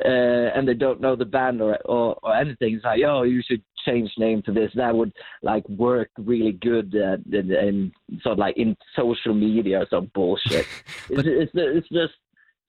uh, 0.04 0.52
and 0.56 0.68
they 0.68 0.74
don't 0.74 1.00
know 1.00 1.16
the 1.16 1.26
band 1.26 1.62
or, 1.62 1.78
or 1.86 2.18
or 2.22 2.36
anything. 2.36 2.76
It's 2.76 2.84
like, 2.84 3.02
oh, 3.06 3.24
you 3.24 3.42
should 3.48 3.64
change 3.86 4.12
name 4.18 4.42
to 4.44 4.52
this. 4.52 4.72
That 4.76 4.96
would 4.96 5.14
like 5.42 5.68
work 5.70 6.10
really 6.18 6.54
good 6.54 6.94
uh, 6.96 7.18
in, 7.32 7.52
in 7.52 7.92
sort 8.22 8.34
of 8.34 8.40
like 8.40 8.58
in 8.58 8.76
social 8.96 9.34
media 9.34 9.82
or 9.82 9.88
some 9.90 10.12
bullshit. 10.14 10.66
it's, 11.10 11.28
it's 11.28 11.52
it's 11.54 11.90
just 11.90 12.14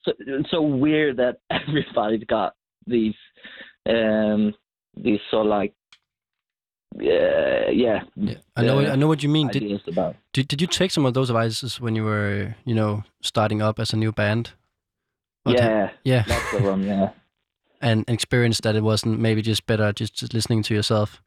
so, 0.07 0.13
so 0.51 0.63
weird 0.63 1.19
that 1.19 1.41
everybody's 1.51 2.25
got 2.25 2.55
these 2.87 3.15
um 3.89 4.55
these 4.97 5.21
sort 5.31 5.47
of 5.47 5.51
like 5.51 5.75
uh, 6.99 7.71
yeah 7.73 8.01
Yeah, 8.15 8.39
I 8.57 8.63
know. 8.63 8.79
uh, 8.81 8.93
I 8.93 8.97
know 8.97 9.09
what 9.09 9.23
you 9.23 9.29
mean. 9.29 9.49
Did, 9.49 9.83
about. 9.87 10.17
did 10.33 10.49
did 10.49 10.61
you 10.63 10.67
take 10.67 10.91
some 10.91 11.05
of 11.05 11.13
those 11.13 11.29
advices 11.29 11.79
when 11.79 11.95
you 11.95 12.05
were, 12.05 12.55
you 12.65 12.75
know, 12.75 13.05
starting 13.21 13.61
up 13.61 13.79
as 13.79 13.93
a 13.93 13.97
new 13.97 14.13
band? 14.13 14.53
Or 15.45 15.53
Yeah, 15.53 15.91
yeah, 16.05 16.25
lots 16.27 16.55
of 16.55 16.63
them. 16.63 16.83
Yeah. 16.87 17.11
and 17.83 18.05
experienced 18.09 18.63
that 18.63 18.77
it 18.77 18.83
wasn't 18.83 19.21
maybe 19.21 19.43
just 19.43 19.67
better 19.67 19.93
just, 19.93 20.15
just 20.15 20.33
listening 20.33 20.63
to 20.63 20.75
yourself. 20.75 21.21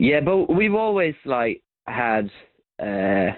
Yeah, 0.00 0.20
but 0.20 0.52
we've 0.52 0.74
always 0.74 1.14
like 1.24 1.62
had 1.86 2.30
uh 2.82 3.30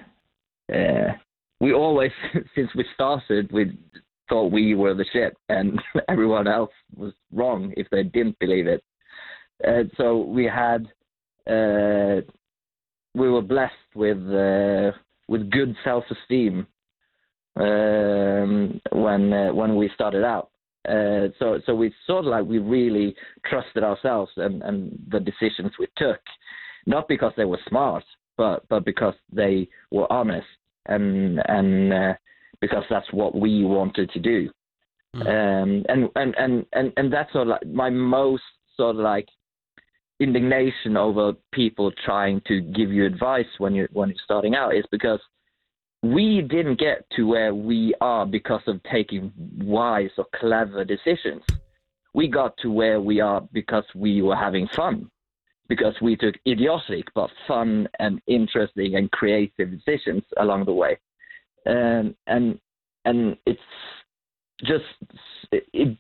uh 0.73 1.13
we 1.61 1.73
always 1.73 2.13
since 2.55 2.71
we 2.75 2.85
started 2.95 3.51
we 3.53 3.77
thought 4.33 4.51
we 4.51 4.75
were 4.75 4.95
the 4.95 5.05
shit 5.13 5.37
and 5.51 5.79
everyone 6.09 6.49
else 6.49 6.71
was 6.97 7.13
wrong 7.33 7.71
if 7.77 7.87
they 7.91 8.03
didn't 8.03 8.39
believe 8.39 8.67
it. 8.67 8.83
Uh, 9.67 9.83
so 9.99 10.17
we 10.23 10.45
had 10.45 10.87
uh 11.47 12.23
we 13.15 13.29
were 13.29 13.43
blessed 13.43 13.91
with 13.95 14.17
uh 14.31 14.91
with 15.29 15.51
good 15.51 15.77
self-esteem 15.85 16.67
um 17.57 18.81
when 18.93 19.33
uh, 19.33 19.53
when 19.53 19.77
we 19.77 19.91
started 19.95 20.25
out. 20.25 20.49
Uh, 20.89 21.29
so 21.39 21.61
so 21.67 21.75
we 21.75 21.93
sort 22.07 22.25
of 22.25 22.31
like 22.31 22.47
we 22.47 22.59
really 22.59 23.15
trusted 23.45 23.85
ourselves 23.85 24.31
and, 24.37 24.63
and 24.63 24.99
the 25.11 25.21
decisions 25.21 25.73
we 25.79 25.87
took, 25.99 26.21
not 26.87 27.07
because 27.07 27.33
they 27.37 27.45
were 27.45 27.61
smart, 27.69 28.05
but 28.39 28.67
but 28.71 28.83
because 28.85 29.15
they 29.31 29.69
were 29.91 30.11
honest 30.11 30.47
and 30.87 31.39
and 31.49 31.93
because 32.63 32.85
that's 32.89 33.13
what 33.13 33.35
we 33.35 33.65
wanted 33.65 34.09
to 34.13 34.21
do. 34.21 34.49
Mm. 35.15 35.21
Um, 35.21 35.85
and, 35.91 36.09
and, 36.17 36.35
and, 36.39 36.67
and, 36.73 36.93
and 36.97 37.13
that's 37.13 37.31
sort 37.33 37.43
of 37.43 37.49
like 37.49 37.67
my 37.67 37.91
most 37.91 38.45
sort 38.77 38.97
of 38.97 39.03
like 39.03 39.29
indignation 40.21 40.97
over 40.97 41.33
people 41.53 41.93
trying 42.07 42.41
to 42.47 42.61
give 42.61 42.91
you 42.91 43.05
advice 43.05 43.47
when 43.59 43.75
you're 43.75 43.89
when 43.93 44.09
you're 44.09 44.19
starting 44.25 44.55
out 44.55 44.75
is 44.75 44.85
because 44.91 45.21
we 46.03 46.41
didn't 46.41 46.79
get 46.79 47.05
to 47.17 47.27
where 47.27 47.55
we 47.55 47.95
are 48.01 48.25
because 48.25 48.63
of 48.67 48.81
taking 48.85 49.33
wise 49.59 50.11
or 50.17 50.27
clever 50.35 50.85
decisions. 50.85 51.43
We 52.15 52.29
got 52.29 52.57
to 52.59 52.71
where 52.71 53.01
we 53.01 53.21
are 53.21 53.41
because 53.53 53.85
we 53.95 54.23
were 54.23 54.37
having 54.37 54.69
fun, 54.69 55.11
because 55.69 55.95
we 56.01 56.17
took 56.17 56.35
idiotic 56.47 57.07
but 57.15 57.31
fun 57.49 57.89
and 57.99 58.21
interesting 58.27 58.95
and 58.97 59.11
creative 59.11 59.71
decisions 59.71 60.23
along 60.39 60.67
the 60.67 60.73
way. 60.73 60.99
Um, 61.67 62.15
and 62.27 62.59
and 63.05 63.37
it's 63.47 63.61
just 64.65 64.85
it 65.53 65.97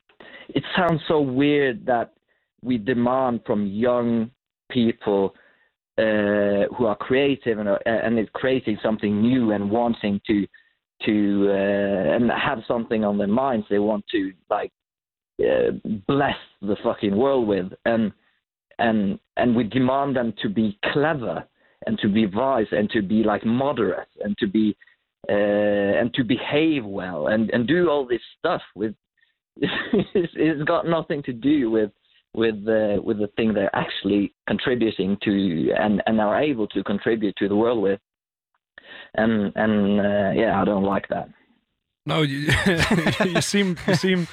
it 0.48 0.64
sounds 0.76 1.00
so 1.08 1.20
weird 1.20 1.86
that 1.86 2.12
we 2.62 2.78
demand 2.78 3.40
from 3.46 3.66
young 3.66 4.30
people 4.70 5.34
uh, 5.98 6.66
who 6.76 6.86
are 6.86 6.96
creative 6.96 7.58
and, 7.58 7.68
uh, 7.68 7.78
and 7.84 8.18
is 8.18 8.28
creating 8.32 8.78
something 8.82 9.20
new 9.20 9.52
and 9.52 9.70
wanting 9.70 10.20
to 10.26 10.46
to 11.04 11.48
uh, 11.48 12.14
and 12.14 12.30
have 12.30 12.60
something 12.68 13.04
on 13.04 13.18
their 13.18 13.26
minds 13.26 13.66
they 13.68 13.78
want 13.78 14.04
to 14.08 14.32
like 14.48 14.72
uh, 15.40 15.72
bless 16.06 16.36
the 16.60 16.76
fucking 16.82 17.16
world 17.16 17.46
with. 17.48 17.72
And 17.84 18.12
and 18.78 19.18
and 19.36 19.54
we 19.56 19.64
demand 19.64 20.16
them 20.16 20.32
to 20.42 20.48
be 20.48 20.78
clever 20.92 21.44
and 21.86 21.98
to 21.98 22.08
be 22.08 22.26
wise 22.26 22.66
and 22.70 22.88
to 22.90 23.02
be 23.02 23.22
like 23.22 23.44
moderate 23.44 24.08
and 24.20 24.36
to 24.38 24.46
be 24.46 24.76
uh, 25.28 25.32
and 26.00 26.12
to 26.14 26.24
behave 26.24 26.84
well 26.84 27.28
and 27.28 27.50
and 27.50 27.66
do 27.66 27.88
all 27.88 28.06
this 28.06 28.20
stuff 28.38 28.62
with 28.74 28.94
it's, 29.56 30.32
it's 30.34 30.62
got 30.64 30.86
nothing 30.86 31.22
to 31.22 31.32
do 31.32 31.70
with 31.70 31.90
with 32.34 32.64
the 32.64 32.98
with 33.04 33.18
the 33.18 33.28
thing 33.36 33.52
they're 33.52 33.74
actually 33.76 34.32
contributing 34.48 35.16
to 35.22 35.70
and 35.78 36.02
and 36.06 36.20
are 36.20 36.42
able 36.42 36.66
to 36.66 36.82
contribute 36.82 37.36
to 37.36 37.48
the 37.48 37.54
world 37.56 37.82
with 37.82 38.00
and 39.14 39.52
and 39.54 40.00
uh, 40.00 40.30
yeah 40.34 40.60
i 40.60 40.64
don't 40.64 40.84
like 40.84 41.06
that 41.08 41.28
No, 42.06 42.22
you, 42.22 42.50
you 43.24 43.40
seem 43.40 43.76
you 43.86 43.94
seem 43.94 44.26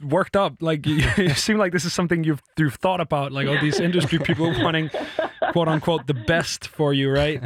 worked 0.00 0.34
up. 0.36 0.62
Like 0.62 0.86
you, 0.90 1.04
you 1.18 1.34
seem 1.34 1.58
like 1.58 1.72
this 1.72 1.84
is 1.84 1.92
something 1.92 2.24
you've 2.24 2.40
you've 2.56 2.76
thought 2.76 3.00
about. 3.02 3.32
Like 3.32 3.46
all 3.48 3.60
these 3.60 3.80
industry 3.80 4.18
people 4.18 4.48
wanting 4.62 4.88
quote 5.52 5.68
unquote 5.68 6.06
the 6.06 6.14
best 6.14 6.68
for 6.68 6.94
you, 6.94 7.10
right? 7.10 7.42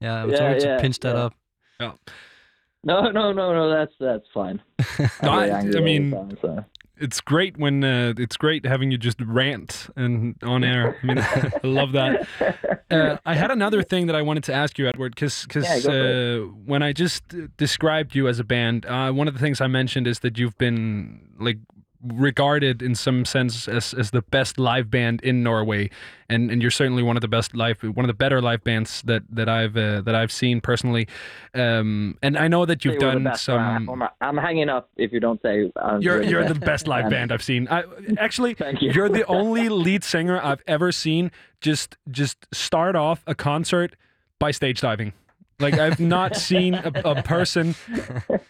Yeah, 0.00 0.22
I'm 0.24 0.30
Yeah, 0.30 0.36
sorry 0.36 0.58
yeah, 0.60 0.76
to 0.76 0.82
pinch 0.82 0.98
that 1.00 1.14
yeah. 1.14 1.24
up. 1.26 1.34
No 1.80 3.10
no 3.10 3.32
no 3.32 3.52
no 3.52 3.70
that's 3.70 3.92
that's 4.00 4.26
fine 4.32 4.62
I, 5.22 5.50
I 5.50 5.62
mean, 5.80 6.12
time, 6.12 6.38
so. 6.40 6.64
it's 6.96 7.20
great 7.20 7.58
when 7.58 7.84
uh, 7.84 8.14
it's 8.16 8.36
great 8.36 8.64
having 8.64 8.90
you 8.90 8.96
just 8.98 9.20
rant 9.20 9.88
and 9.96 10.36
on 10.42 10.64
air. 10.64 10.96
I 11.02 11.06
mean, 11.06 11.18
I 11.18 11.60
love 11.62 11.92
that. 11.92 12.26
Uh, 12.90 13.16
I 13.24 13.36
had 13.36 13.52
another 13.52 13.84
thing 13.84 14.08
that 14.08 14.16
I 14.16 14.22
wanted 14.22 14.42
to 14.44 14.52
ask 14.52 14.76
you, 14.76 14.88
Edward, 14.88 15.14
because 15.14 15.46
Yeah, 15.54 15.92
uh, 15.92 16.38
when 16.66 16.82
I 16.82 16.92
just 16.92 17.22
described 17.56 18.16
you 18.16 18.26
as 18.26 18.40
a 18.40 18.44
band, 18.44 18.84
uh, 18.84 19.12
one 19.12 19.28
of 19.28 19.34
the 19.34 19.38
things 19.38 19.60
I 19.60 19.68
mentioned 19.68 20.08
is 20.08 20.18
that 20.20 20.38
you've 20.38 20.58
been 20.58 21.28
like 21.38 21.58
regarded 22.02 22.80
in 22.82 22.94
some 22.94 23.24
sense 23.24 23.68
as, 23.68 23.92
as 23.94 24.10
the 24.10 24.22
best 24.22 24.58
live 24.58 24.90
band 24.90 25.20
in 25.22 25.42
Norway, 25.42 25.90
and, 26.28 26.50
and 26.50 26.62
you're 26.62 26.70
certainly 26.70 27.02
one 27.02 27.16
of 27.16 27.20
the 27.20 27.28
best 27.28 27.54
live, 27.54 27.80
one 27.82 28.04
of 28.04 28.06
the 28.08 28.14
better 28.14 28.40
live 28.40 28.64
bands 28.64 29.02
that 29.02 29.22
that 29.30 29.48
I've 29.48 29.76
uh, 29.76 30.00
that 30.02 30.14
I've 30.14 30.32
seen 30.32 30.60
personally. 30.60 31.08
Um, 31.54 32.16
and 32.22 32.38
I 32.38 32.48
know 32.48 32.64
that 32.66 32.84
you've 32.84 32.98
done 32.98 33.24
best, 33.24 33.44
some. 33.44 33.88
I'm, 33.90 34.08
I'm 34.20 34.36
hanging 34.36 34.68
up 34.68 34.88
if 34.96 35.12
you 35.12 35.20
don't 35.20 35.40
say 35.42 35.70
I'm 35.76 36.00
You're 36.00 36.22
you're 36.22 36.44
the 36.44 36.54
best. 36.54 36.86
live 36.88 37.04
And- 37.04 37.10
band 37.10 37.32
I've 37.32 37.42
seen. 37.42 37.68
I, 37.68 37.84
actually, 38.18 38.54
Thank 38.64 38.80
you. 38.82 38.92
you're 38.92 39.08
the 39.08 39.24
only 39.26 39.68
lead 39.68 40.02
singer 40.04 40.40
I've 40.42 40.62
ever 40.66 40.92
seen 40.92 41.30
just 41.60 41.96
just 42.10 42.46
start 42.54 42.96
off 42.96 43.22
a 43.26 43.34
concert 43.34 43.94
by 44.38 44.50
stage 44.52 44.80
diving. 44.80 45.12
Like 45.60 45.74
I've 45.78 46.00
not 46.00 46.36
seen 46.36 46.74
a, 46.74 46.92
a 47.04 47.22
person 47.22 47.74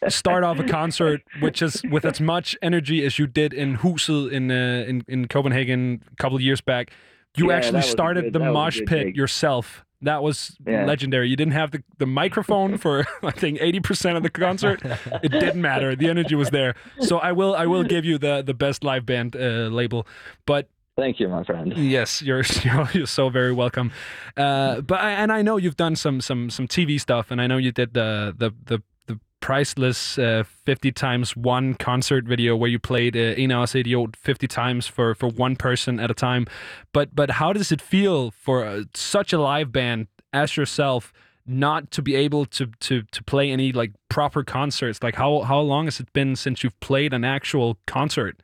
start 0.08 0.44
off 0.44 0.58
a 0.58 0.64
concert 0.64 1.22
which 1.40 1.62
is 1.62 1.82
with 1.90 2.04
as 2.04 2.20
much 2.20 2.56
energy 2.62 3.04
as 3.04 3.18
you 3.18 3.26
did 3.26 3.52
in 3.52 3.78
Huset 3.78 4.30
in 4.32 4.50
uh, 4.50 4.84
in 4.88 5.04
in 5.08 5.28
Copenhagen 5.28 6.02
a 6.12 6.16
couple 6.16 6.36
of 6.36 6.42
years 6.42 6.60
back. 6.60 6.90
You 7.36 7.48
Yeah, 7.50 7.56
actually 7.56 7.72
that 7.72 7.76
was 7.78 7.86
a 7.86 7.90
started 7.90 8.22
good- 8.24 8.32
the 8.34 8.38
that 8.40 8.44
was 8.46 8.50
a 8.50 8.52
mosh 8.52 8.78
pit 8.86 9.06
gig. 9.06 9.16
yourself. 9.16 9.84
That 10.02 10.22
was 10.22 10.56
Yeah. 10.66 10.86
legendary. 10.86 11.28
You 11.28 11.36
didn't 11.36 11.52
have 11.52 11.72
the, 11.72 11.82
the 11.98 12.06
microphone 12.06 12.78
for 12.78 13.04
I 13.22 13.32
think 13.32 13.58
eighty 13.60 13.80
percent 13.80 14.16
of 14.16 14.22
the 14.22 14.30
concert. 14.30 14.80
It 15.22 15.30
didn't 15.32 15.60
matter. 15.60 15.94
The 15.94 16.08
energy 16.08 16.34
was 16.34 16.50
there. 16.50 16.74
So 17.00 17.18
I 17.18 17.32
will 17.32 17.54
I 17.54 17.66
will 17.66 17.84
give 17.84 18.04
you 18.04 18.16
the 18.18 18.42
the 18.42 18.54
best 18.54 18.82
live 18.84 19.04
band 19.04 19.36
uh, 19.36 19.68
label. 19.80 20.06
But 20.46 20.68
thank 20.96 21.20
you 21.20 21.28
my 21.28 21.44
friend 21.44 21.76
Yes, 21.76 22.22
you're 22.22 22.42
you're, 22.62 22.88
you're 22.92 23.06
so 23.06 23.28
very 23.28 23.52
welcome. 23.52 23.92
Uh, 24.36 24.80
but 24.80 25.00
I, 25.00 25.12
and 25.12 25.32
I 25.32 25.42
know 25.42 25.56
you've 25.56 25.76
done 25.76 25.96
some 25.96 26.20
some 26.20 26.50
some 26.50 26.68
TV 26.68 27.00
stuff, 27.00 27.30
and 27.30 27.40
I 27.40 27.46
know 27.46 27.56
you 27.56 27.72
did 27.72 27.94
the 27.94 28.34
the 28.36 28.50
the, 28.64 28.82
the 29.06 29.20
priceless 29.40 30.18
uh, 30.18 30.44
50 30.64 30.92
times 30.92 31.36
one 31.36 31.74
concert 31.74 32.24
video 32.26 32.54
where 32.54 32.68
you 32.68 32.78
played 32.78 33.16
uh, 33.16 33.34
En 33.36 33.50
Aus 33.50 33.74
Idiot 33.74 34.16
50 34.16 34.46
times 34.46 34.86
for 34.86 35.14
for 35.14 35.28
one 35.28 35.56
person 35.56 35.98
at 35.98 36.10
a 36.10 36.14
time. 36.14 36.46
But 36.92 37.14
but 37.14 37.32
how 37.32 37.52
does 37.52 37.72
it 37.72 37.80
feel 37.80 38.30
for 38.30 38.64
uh, 38.64 38.82
such 38.94 39.32
a 39.32 39.38
live 39.38 39.72
band 39.72 40.06
as 40.32 40.56
yourself? 40.56 41.12
Not 41.46 41.90
to 41.92 42.02
be 42.02 42.14
able 42.14 42.44
to 42.46 42.66
to 42.66 43.02
to 43.02 43.24
play 43.24 43.50
any 43.50 43.72
like 43.72 43.92
proper 44.08 44.44
concerts. 44.44 45.02
Like 45.02 45.16
how 45.16 45.40
how 45.40 45.60
long 45.60 45.86
has 45.86 45.98
it 45.98 46.12
been 46.12 46.36
since 46.36 46.62
you've 46.62 46.78
played 46.80 47.12
an 47.12 47.24
actual 47.24 47.78
concert? 47.86 48.42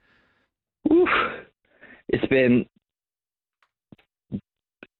Oof. 0.90 1.25
It's 2.09 2.27
been 2.27 2.66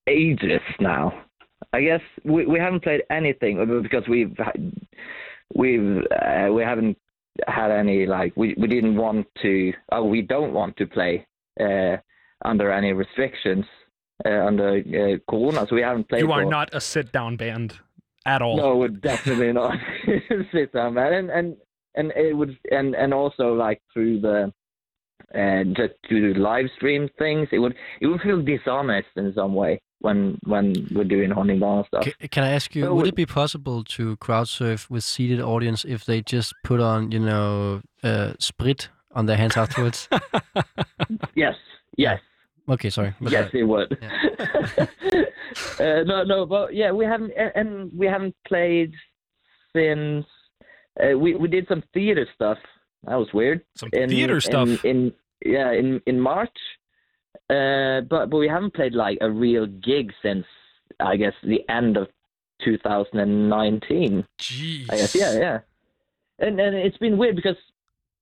ages 0.07 0.61
now. 0.79 1.23
I 1.73 1.81
guess 1.81 2.01
we 2.23 2.45
we 2.45 2.59
haven't 2.59 2.83
played 2.83 3.01
anything 3.09 3.57
because 3.83 4.07
we've 4.07 4.35
we've 5.55 5.97
uh, 6.11 6.51
we 6.51 6.63
haven't 6.63 6.97
had 7.47 7.71
any 7.71 8.05
like 8.05 8.33
we 8.35 8.55
we 8.57 8.67
didn't 8.67 8.95
want 8.95 9.27
to 9.41 9.73
oh 9.91 10.03
we 10.03 10.21
don't 10.21 10.53
want 10.53 10.75
to 10.77 10.87
play 10.87 11.25
uh, 11.59 11.97
under 12.45 12.71
any 12.71 12.93
restrictions 12.93 13.65
uh, 14.25 14.29
under 14.45 14.77
uh, 14.77 15.17
Corona, 15.29 15.65
so 15.69 15.75
we 15.75 15.81
haven't 15.81 16.09
played. 16.09 16.21
You 16.21 16.31
are 16.31 16.43
for- 16.43 16.49
not 16.49 16.73
a 16.73 16.81
sit 16.81 17.11
down 17.11 17.35
band 17.37 17.79
at 18.25 18.41
all. 18.41 18.57
No, 18.57 18.77
we're 18.77 18.87
definitely 18.89 19.51
not 19.53 19.77
sit 20.51 20.73
down, 20.73 20.95
band, 20.95 21.13
And 21.15 21.29
and 21.29 21.57
and 21.95 22.11
it 22.15 22.35
would 22.35 22.57
and 22.71 22.95
and 22.95 23.13
also 23.13 23.53
like 23.53 23.81
through 23.93 24.21
the 24.21 24.51
and 25.33 25.75
just 25.75 25.93
to 26.09 26.33
do 26.33 26.39
live 26.39 26.65
stream 26.75 27.09
things, 27.17 27.47
it 27.51 27.59
would 27.59 27.75
it 28.01 28.07
would 28.07 28.21
feel 28.21 28.41
dishonest 28.41 29.07
in 29.15 29.33
some 29.33 29.53
way 29.55 29.81
when 29.99 30.37
when 30.43 30.73
we're 30.93 31.03
doing 31.03 31.31
haunting 31.31 31.59
bar 31.59 31.83
stuff. 31.87 32.05
Ca- 32.05 32.27
Can 32.29 32.43
I 32.43 32.51
ask 32.51 32.75
you, 32.75 32.83
No, 32.83 32.95
would 32.95 33.05
it- 33.07 33.09
it 33.09 33.15
be 33.15 33.25
possible 33.25 33.83
to 33.83 34.15
crowd 34.17 34.47
surf 34.47 34.89
with 34.89 35.03
seated 35.03 35.41
audience 35.41 35.83
if 35.85 36.05
they 36.05 36.21
just 36.21 36.53
put 36.63 36.79
on, 36.79 37.11
you 37.11 37.19
know, 37.19 37.81
uh, 38.03 38.33
sprit 38.39 38.89
on 39.13 39.25
their 39.25 39.37
hands 39.37 39.57
afterwards? 39.57 40.07
Yes, 41.35 41.55
yes, 41.97 42.19
okay, 42.69 42.89
sorry. 42.89 43.13
But, 43.21 43.31
yes, 43.31 43.45
uh, 43.53 43.57
it 43.57 43.63
would. 43.63 43.97
uh, 45.79 46.03
no, 46.05 46.23
no, 46.23 46.45
but 46.45 46.73
yeah, 46.73 46.91
we 46.91 47.05
haven't 47.05 47.31
and- 47.37 47.51
and 47.55 47.91
we 47.97 48.07
haven't 48.07 48.35
played 48.47 48.93
since 49.75 50.25
uh, 51.03 51.17
we 51.17 51.35
we 51.35 51.47
did 51.47 51.67
some 51.67 51.83
theater 51.93 52.25
stuff. 52.35 52.57
That 53.03 53.15
was 53.15 53.29
weird. 53.33 53.63
Some 53.75 53.89
in, 53.93 54.09
theater 54.09 54.41
stuff. 54.41 54.83
In, 54.83 54.89
in 54.89 55.13
yeah, 55.45 55.71
in 55.71 56.01
in 56.05 56.19
March. 56.19 56.57
Uh, 57.49 58.01
but 58.01 58.29
but 58.29 58.37
we 58.37 58.47
haven't 58.47 58.73
played 58.73 58.93
like 58.93 59.17
a 59.21 59.29
real 59.29 59.65
gig 59.65 60.11
since 60.21 60.45
I 60.99 61.15
guess 61.15 61.33
the 61.43 61.61
end 61.69 61.97
of 61.97 62.07
2019. 62.63 64.25
Jeez. 64.39 64.85
I 64.89 64.97
guess 64.97 65.15
yeah, 65.15 65.33
yeah. 65.37 65.59
And 66.39 66.59
and 66.59 66.75
it's 66.75 66.97
been 66.97 67.17
weird 67.17 67.35
because 67.35 67.57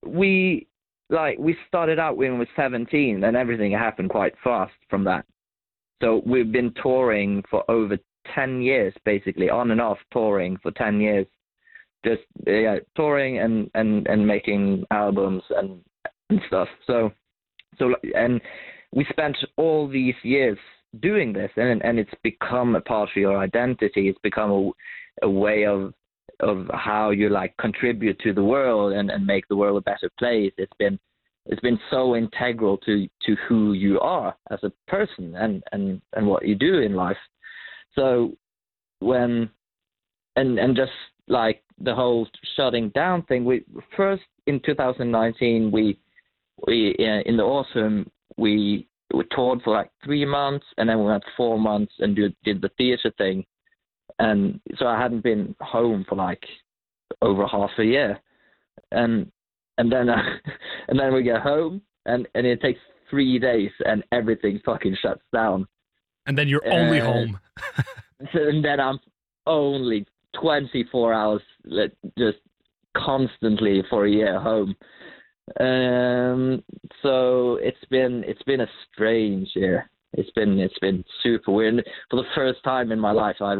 we 0.05 0.67
like 1.09 1.37
we 1.39 1.55
started 1.67 1.99
out 1.99 2.17
when 2.17 2.33
we 2.33 2.39
were 2.39 2.47
17 2.55 3.23
and 3.23 3.37
everything 3.37 3.71
happened 3.71 4.09
quite 4.09 4.33
fast 4.43 4.73
from 4.89 5.03
that. 5.05 5.25
So 6.01 6.21
we've 6.25 6.51
been 6.51 6.73
touring 6.81 7.43
for 7.49 7.69
over 7.69 7.97
10 8.33 8.61
years 8.61 8.93
basically 9.05 9.49
on 9.49 9.71
and 9.71 9.79
off 9.79 9.97
touring 10.11 10.57
for 10.57 10.71
10 10.71 10.99
years 10.99 11.27
just 12.05 12.21
yeah 12.45 12.77
touring 12.95 13.39
and 13.39 13.69
and 13.73 14.07
and 14.07 14.25
making 14.25 14.85
albums 14.91 15.43
and, 15.49 15.81
and 16.29 16.39
stuff. 16.47 16.67
So 16.87 17.11
so 17.77 17.93
and 18.15 18.39
we 18.93 19.05
spent 19.09 19.37
all 19.57 19.87
these 19.87 20.15
years 20.23 20.57
doing 21.01 21.33
this 21.33 21.51
and 21.57 21.83
and 21.83 21.99
it's 21.99 22.13
become 22.23 22.75
a 22.75 22.81
part 22.81 23.09
of 23.09 23.15
your 23.15 23.37
identity. 23.37 24.07
It's 24.07 24.19
become 24.23 24.51
a, 24.51 25.25
a 25.25 25.29
way 25.29 25.65
of 25.65 25.93
of 26.41 26.67
how 26.73 27.11
you 27.11 27.29
like 27.29 27.55
contribute 27.57 28.19
to 28.19 28.33
the 28.33 28.43
world 28.43 28.93
and 28.93 29.09
and 29.09 29.25
make 29.25 29.47
the 29.47 29.55
world 29.55 29.77
a 29.77 29.81
better 29.81 30.09
place. 30.19 30.53
It's 30.57 30.77
been 30.79 30.99
it's 31.47 31.61
been 31.61 31.79
so 31.89 32.15
integral 32.15 32.77
to 32.79 33.07
to 33.25 33.35
who 33.47 33.73
you 33.73 33.99
are 33.99 34.35
as 34.51 34.59
a 34.63 34.71
person 34.87 35.35
and 35.35 35.63
and 35.71 36.01
and 36.13 36.27
what 36.27 36.45
you 36.47 36.55
do 36.55 36.79
in 36.79 36.95
life. 36.95 37.17
So 37.95 38.33
when 38.99 39.49
and 40.35 40.59
and 40.59 40.75
just 40.75 40.91
like 41.27 41.63
the 41.79 41.93
whole 41.93 42.27
shutting 42.55 42.89
down 42.89 43.23
thing. 43.23 43.45
We 43.45 43.63
first 43.95 44.23
in 44.47 44.59
2019 44.65 45.71
we 45.71 45.97
we 46.67 46.95
uh, 46.99 47.21
in 47.29 47.37
the 47.37 47.43
autumn 47.43 48.09
we 48.37 48.87
we 49.13 49.23
toured 49.35 49.61
for 49.63 49.73
like 49.73 49.89
three 50.03 50.25
months 50.25 50.65
and 50.77 50.89
then 50.89 50.99
we 50.99 51.05
went 51.05 51.23
four 51.37 51.59
months 51.59 51.93
and 51.99 52.15
did, 52.15 52.35
did 52.43 52.61
the 52.61 52.69
theater 52.77 53.11
thing, 53.17 53.45
and 54.19 54.59
so 54.77 54.87
I 54.87 54.99
hadn't 54.99 55.23
been 55.23 55.55
home 55.59 56.05
for 56.07 56.15
like 56.15 56.43
over 57.21 57.45
half 57.47 57.71
a 57.77 57.83
year, 57.83 58.19
and 58.91 59.31
and 59.77 59.91
then 59.91 60.09
uh, 60.09 60.21
and 60.87 60.99
then 60.99 61.13
we 61.13 61.23
get 61.23 61.41
home 61.41 61.81
and 62.05 62.27
and 62.35 62.45
it 62.45 62.61
takes 62.61 62.79
three 63.09 63.39
days 63.39 63.71
and 63.85 64.03
everything 64.11 64.59
fucking 64.65 64.97
shuts 65.01 65.21
down. 65.33 65.67
And 66.25 66.37
then 66.37 66.47
you're 66.47 66.67
only 66.67 67.01
Uh, 67.01 67.05
home. 67.05 67.39
So, 68.33 68.47
and 68.47 68.63
then 68.63 68.79
I'm 68.79 68.97
only 69.45 70.07
24 70.41 71.13
hours 71.13 71.41
just 72.17 72.37
constantly 72.95 73.83
for 73.89 74.05
a 74.05 74.09
year 74.11 74.39
home. 74.39 74.75
Um, 75.59 76.63
so 77.03 77.57
it's 77.61 77.83
been 77.89 78.23
it's 78.25 78.41
been 78.43 78.61
a 78.61 78.67
strange 78.91 79.49
year. 79.55 79.89
It's 80.13 80.29
been 80.31 80.59
it's 80.59 80.77
been 80.79 81.03
super 81.21 81.51
weird. 81.51 81.85
For 82.09 82.15
the 82.17 82.27
first 82.33 82.63
time 82.63 82.91
in 82.91 82.99
my 82.99 83.11
life, 83.11 83.35
I, 83.41 83.57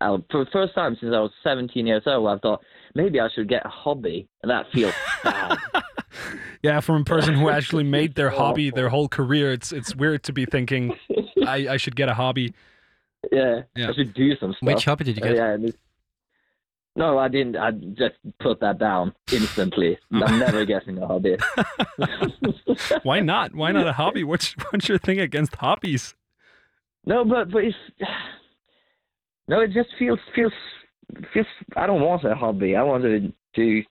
I 0.00 0.16
for 0.30 0.44
the 0.44 0.50
first 0.52 0.74
time 0.74 0.96
since 1.00 1.12
I 1.14 1.20
was 1.20 1.32
17 1.42 1.86
years 1.86 2.02
old, 2.06 2.28
I 2.28 2.38
thought 2.38 2.60
maybe 2.94 3.18
I 3.18 3.28
should 3.34 3.48
get 3.48 3.66
a 3.66 3.68
hobby, 3.68 4.28
and 4.42 4.50
that 4.50 4.66
feels 4.72 4.94
bad. 5.24 5.58
Yeah, 6.62 6.80
from 6.80 7.02
a 7.02 7.04
person 7.04 7.34
who 7.34 7.48
actually 7.50 7.84
made 7.84 8.14
their 8.14 8.30
hobby 8.40 8.70
their 8.70 8.88
whole 8.88 9.06
career, 9.08 9.52
it's 9.52 9.70
it's 9.72 9.94
weird 9.94 10.22
to 10.24 10.32
be 10.32 10.46
thinking 10.46 10.96
I, 11.46 11.68
I 11.68 11.76
should 11.76 11.94
get 11.94 12.08
a 12.08 12.14
hobby. 12.14 12.54
yeah, 13.30 13.60
Yeah. 13.76 13.90
I 13.90 13.92
should 13.92 14.14
do 14.14 14.34
some 14.40 14.52
stuff. 14.56 14.66
Which 14.66 14.84
hobby 14.86 15.04
did 15.04 15.16
you 15.18 15.22
Uh, 15.22 15.26
get? 15.28 15.36
yeah, 15.36 15.52
and 15.52 15.64
it's- 15.64 15.80
no, 16.96 17.18
I 17.18 17.28
didn't. 17.28 17.56
I 17.56 17.70
just 17.72 18.14
put 18.40 18.60
that 18.60 18.78
down 18.78 19.14
instantly. 19.30 19.98
I'm 20.12 20.38
never 20.40 20.64
getting 20.64 20.98
a 20.98 21.06
hobby. 21.06 21.36
Why 23.02 23.20
not? 23.20 23.54
Why 23.54 23.70
not 23.72 23.86
a 23.86 23.92
hobby? 23.92 24.24
What's 24.24 24.54
what's 24.70 24.88
your 24.88 24.98
thing 24.98 25.20
against 25.20 25.54
hobbies? 25.56 26.14
no, 27.04 27.24
but 27.24 27.50
but 27.50 27.64
it's 27.64 27.76
no. 29.48 29.60
It 29.60 29.72
just 29.72 29.90
feels 29.98 30.18
feels 30.34 30.52
feels. 31.32 31.46
I 31.76 31.86
don't 31.86 32.00
want 32.00 32.24
a 32.24 32.34
hobby. 32.34 32.74
I 32.74 32.82
want 32.82 33.04
to 33.04 33.32
do 33.54 33.82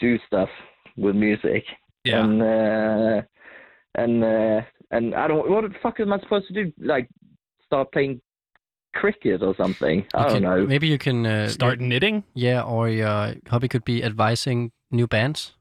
do 0.00 0.18
stuff 0.26 0.48
with 0.96 1.14
music. 1.14 1.64
Yeah. 2.04 2.24
And 2.24 2.42
uh, 2.42 3.22
and 3.94 4.24
uh, 4.24 4.60
and 4.90 5.14
I 5.14 5.28
don't. 5.28 5.48
What 5.48 5.62
the 5.62 5.74
fuck 5.82 6.00
am 6.00 6.12
I 6.12 6.18
supposed 6.20 6.48
to 6.48 6.54
do? 6.54 6.72
Like 6.78 7.08
start 7.66 7.92
playing 7.92 8.20
cricket 8.94 9.42
or 9.42 9.54
something? 9.56 10.04
I 10.14 10.18
You 10.18 10.24
don't 10.24 10.32
can- 10.34 10.42
know. 10.42 10.66
Maybe 10.66 10.88
you 10.88 10.98
can 10.98 11.26
uh, 11.26 11.48
Start 11.48 11.80
knitting? 11.80 12.24
Yeah, 12.34 12.62
or 12.62 12.88
your 12.88 13.34
hobby 13.48 13.68
could 13.68 13.84
be 13.84 14.02
advising 14.04 14.72
new 14.90 15.06
bands 15.06 15.52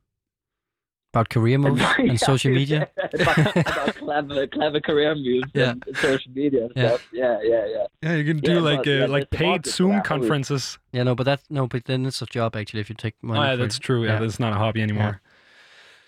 about 1.14 1.30
career 1.30 1.58
moves 1.66 1.82
Yeah, 1.82 1.96
and 1.98 2.20
social 2.20 2.52
media. 2.62 2.90
about, 3.14 3.38
about 3.56 3.96
clever, 3.96 4.48
clever 4.48 4.80
career 4.80 5.16
moves 5.16 5.50
Yeah. 5.54 5.72
and 5.72 5.84
social 5.98 6.32
media 6.34 6.66
and 6.66 6.74
Yeah. 6.76 6.88
stuff. 6.88 7.08
Yeah, 7.12 7.38
yeah, 7.44 7.66
yeah. 7.66 7.86
Yeah, 8.04 8.16
you 8.16 8.26
can 8.26 8.38
do 8.40 8.54
Yeah, 8.56 8.60
like 8.62 8.80
but, 8.84 8.88
uh, 8.88 8.92
yeah, 8.92 9.06
like 9.08 9.30
paid 9.32 9.66
Zoom 9.66 9.90
that, 9.92 9.98
obviously. 10.00 10.20
conferences. 10.20 10.78
Yeah, 10.92 11.04
no, 11.04 11.16
but 11.16 11.24
that 11.24 11.42
no, 11.50 11.68
but 11.68 11.86
then 11.86 12.06
it's 12.06 12.22
a 12.22 12.26
job 12.28 12.56
actually 12.56 12.82
if 12.82 12.90
you 12.90 12.96
take 12.96 13.16
money. 13.24 13.40
Oh, 13.40 13.44
yeah, 13.44 13.52
for 13.54 13.58
that's 13.58 13.78
it. 13.78 13.82
true. 13.82 14.04
Yeah, 14.06 14.14
Yeah. 14.14 14.20
that's 14.20 14.40
not 14.40 14.54
a 14.54 14.58
hobby 14.58 14.82
anymore. 14.82 15.20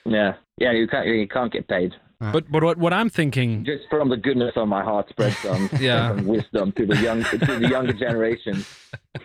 Yeah, 0.06 0.34
yeah. 0.58 0.72
You 0.72 0.88
can't, 0.88 1.08
you 1.08 1.28
can't 1.28 1.52
get 1.54 1.68
paid. 1.68 1.94
Uh. 2.22 2.32
But 2.32 2.52
but 2.52 2.64
what 2.64 2.78
what 2.78 2.94
I'm 2.94 3.10
thinking, 3.10 3.66
Just 3.66 3.90
from 3.90 4.10
the 4.10 4.18
goodness 4.18 4.54
of 4.56 4.68
my 4.68 4.84
heart, 4.84 5.10
spread 5.10 5.34
some, 5.34 5.70
Yeah. 5.80 6.10
some 6.16 6.28
wisdom 6.28 6.72
to 6.74 6.86
the 6.86 6.98
young, 6.98 7.24
to 7.24 7.38
the 7.38 7.68
younger 7.68 7.94
generation. 7.94 8.64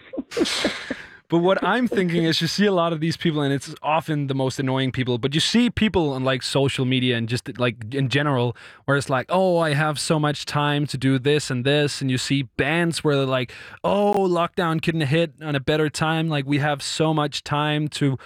but 1.28 1.38
what 1.38 1.62
I'm 1.62 1.88
thinking 1.88 2.24
is 2.24 2.40
you 2.40 2.46
see 2.46 2.66
a 2.66 2.72
lot 2.72 2.92
of 2.92 3.00
these 3.00 3.16
people, 3.16 3.42
and 3.42 3.52
it's 3.52 3.74
often 3.82 4.28
the 4.28 4.34
most 4.34 4.58
annoying 4.58 4.92
people. 4.92 5.18
But 5.18 5.34
you 5.34 5.40
see 5.40 5.68
people 5.70 6.12
on 6.12 6.24
like 6.24 6.42
social 6.42 6.84
media 6.84 7.16
and 7.16 7.28
just 7.28 7.58
like 7.58 7.76
in 7.94 8.08
general, 8.08 8.56
where 8.86 8.96
it's 8.96 9.10
like, 9.10 9.26
oh, 9.28 9.58
I 9.58 9.74
have 9.74 9.98
so 9.98 10.18
much 10.18 10.46
time 10.46 10.86
to 10.86 10.96
do 10.96 11.18
this 11.18 11.50
and 11.50 11.64
this, 11.64 12.00
and 12.00 12.10
you 12.10 12.16
see 12.18 12.44
bands 12.56 13.02
where 13.04 13.16
they're 13.16 13.26
like, 13.26 13.52
oh, 13.84 14.14
lockdown 14.16 14.80
couldn't 14.82 15.02
hit 15.02 15.32
on 15.42 15.54
a 15.54 15.60
better 15.60 15.90
time. 15.90 16.28
Like 16.28 16.46
we 16.46 16.58
have 16.58 16.82
so 16.82 17.12
much 17.12 17.42
time 17.44 17.88
to 17.88 18.16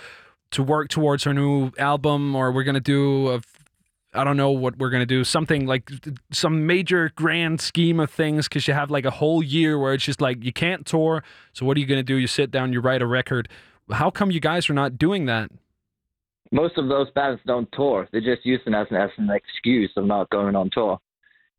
to 0.53 0.63
work 0.63 0.89
towards 0.89 1.27
our 1.27 1.35
new 1.35 1.71
album, 1.79 2.37
or 2.37 2.53
we're 2.53 2.65
gonna 2.65 2.81
do 2.81 3.29
a 3.31 3.41
I 4.13 4.25
don't 4.25 4.37
know 4.37 4.51
what 4.51 4.79
we're 4.79 4.91
gonna 4.91 5.07
do. 5.07 5.23
Something 5.23 5.67
like 5.67 5.91
some 6.33 6.67
major 6.67 7.13
grand 7.15 7.61
scheme 7.61 8.01
of 8.01 8.11
things, 8.11 8.49
because 8.49 8.67
you 8.67 8.75
have 8.75 8.91
like 8.91 9.05
a 9.05 9.11
whole 9.11 9.43
year 9.43 9.79
where 9.79 9.95
it's 9.95 10.05
just 10.05 10.21
like 10.21 10.43
you 10.45 10.53
can't 10.53 10.85
tour. 10.85 11.23
So 11.53 11.65
what 11.65 11.77
are 11.77 11.81
you 11.81 11.87
gonna 11.87 12.03
do? 12.03 12.17
You 12.17 12.27
sit 12.27 12.51
down, 12.51 12.73
you 12.73 12.81
write 12.81 13.03
a 13.03 13.07
record. 13.07 13.49
How 13.91 14.11
come 14.11 14.31
you 14.31 14.41
guys 14.41 14.69
are 14.69 14.75
not 14.75 14.99
doing 14.99 15.27
that? 15.27 15.51
Most 16.53 16.77
of 16.79 16.89
those 16.89 17.09
bands 17.13 17.41
don't 17.47 17.69
tour. 17.73 18.09
They 18.13 18.21
just 18.21 18.45
use 18.45 18.61
it 18.67 18.75
as 18.75 18.87
an, 18.91 18.97
as 18.97 19.11
an 19.19 19.31
excuse 19.31 19.93
of 19.97 20.07
not 20.07 20.29
going 20.31 20.57
on 20.57 20.71
tour. 20.71 20.99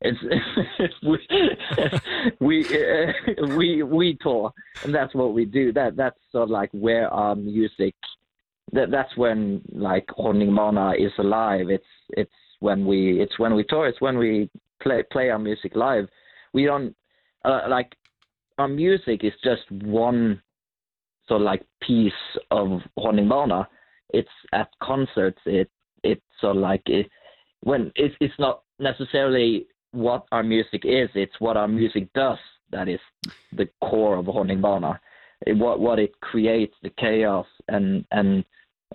It's 0.02 0.18
we 1.02 1.18
we, 2.40 2.66
uh, 2.66 3.46
we 3.56 3.82
we 3.82 4.18
tour, 4.20 4.52
and 4.84 4.94
that's 4.94 5.14
what 5.14 5.32
we 5.32 5.46
do. 5.46 5.72
That 5.72 5.96
that's 5.96 6.18
sort 6.30 6.44
of 6.44 6.50
like 6.50 6.70
where 6.72 7.08
our 7.08 7.34
music. 7.34 7.94
That 8.72 8.90
that's 8.90 9.16
when 9.16 9.62
like 9.72 10.06
Honningbarna 10.18 11.04
is 11.04 11.12
alive. 11.18 11.68
It's 11.68 11.84
it's 12.10 12.30
when 12.62 12.86
we 12.86 13.20
it's 13.20 13.38
when 13.38 13.54
we 13.54 13.64
tour. 13.64 13.86
It's 13.88 14.00
when 14.00 14.16
we 14.16 14.48
play 14.82 15.02
play 15.10 15.30
our 15.30 15.38
music 15.38 15.74
live. 15.74 16.08
We 16.52 16.64
don't 16.64 16.94
uh, 17.44 17.62
like 17.68 17.92
our 18.58 18.68
music 18.68 19.24
is 19.24 19.32
just 19.42 19.70
one 19.70 20.40
sort 21.28 21.40
of 21.42 21.44
like 21.44 21.64
piece 21.82 22.12
of 22.50 22.80
Honningbarna. 22.98 23.66
It's 24.10 24.28
at 24.52 24.68
concerts. 24.82 25.40
It 25.46 25.70
it's 26.02 26.22
sort 26.40 26.56
of 26.56 26.62
like 26.62 26.82
it, 26.86 27.06
when 27.62 27.92
it's 27.96 28.14
it's 28.20 28.38
not 28.38 28.62
necessarily 28.78 29.66
what 29.92 30.24
our 30.32 30.42
music 30.42 30.82
is. 30.84 31.08
It's 31.14 31.38
what 31.38 31.56
our 31.56 31.68
music 31.68 32.12
does 32.14 32.38
that 32.70 32.88
is 32.88 33.00
the 33.52 33.68
core 33.82 34.16
of. 34.16 34.28
It- 35.46 35.56
What 35.56 35.80
what 35.80 35.98
it 35.98 36.12
creates, 36.20 36.74
the 36.82 36.90
chaos 36.90 37.46
and 37.68 38.04
and 38.10 38.44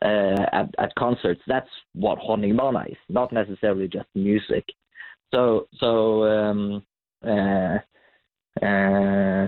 uh, 0.04 0.46
at 0.54 0.70
at 0.80 0.94
concerts. 0.96 1.42
That's 1.48 1.70
what 1.94 2.20
Honningbarna 2.20 2.90
is, 2.92 2.98
not 3.10 3.32
necessarily 3.32 3.88
just 3.88 4.08
music. 4.16 4.66
So 5.34 5.68
so 5.80 6.24
um, 6.24 6.84
uh, 7.26 7.78
uh, 8.62 9.48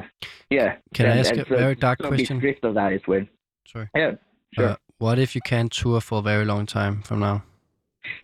yeah. 0.49 0.75
Can 0.93 1.05
I 1.05 1.17
ask 1.19 1.33
a 1.33 1.45
so- 1.47 1.55
very 1.55 1.75
dark 1.75 1.99
so 2.01 2.09
be 2.09 2.17
question? 2.17 2.39
strict 2.39 2.63
of 2.65 2.73
that 2.75 2.93
is 2.93 3.01
weird. 3.07 3.27
Sorry. 3.67 3.89
Yeah, 3.95 4.12
sure. 4.53 4.69
Uh, 4.69 4.75
what 4.97 5.19
if 5.19 5.35
you 5.35 5.41
can't 5.41 5.71
tour 5.71 6.01
for 6.01 6.19
a 6.19 6.21
very 6.21 6.45
long 6.45 6.65
time 6.65 7.01
from 7.03 7.19
now? 7.19 7.43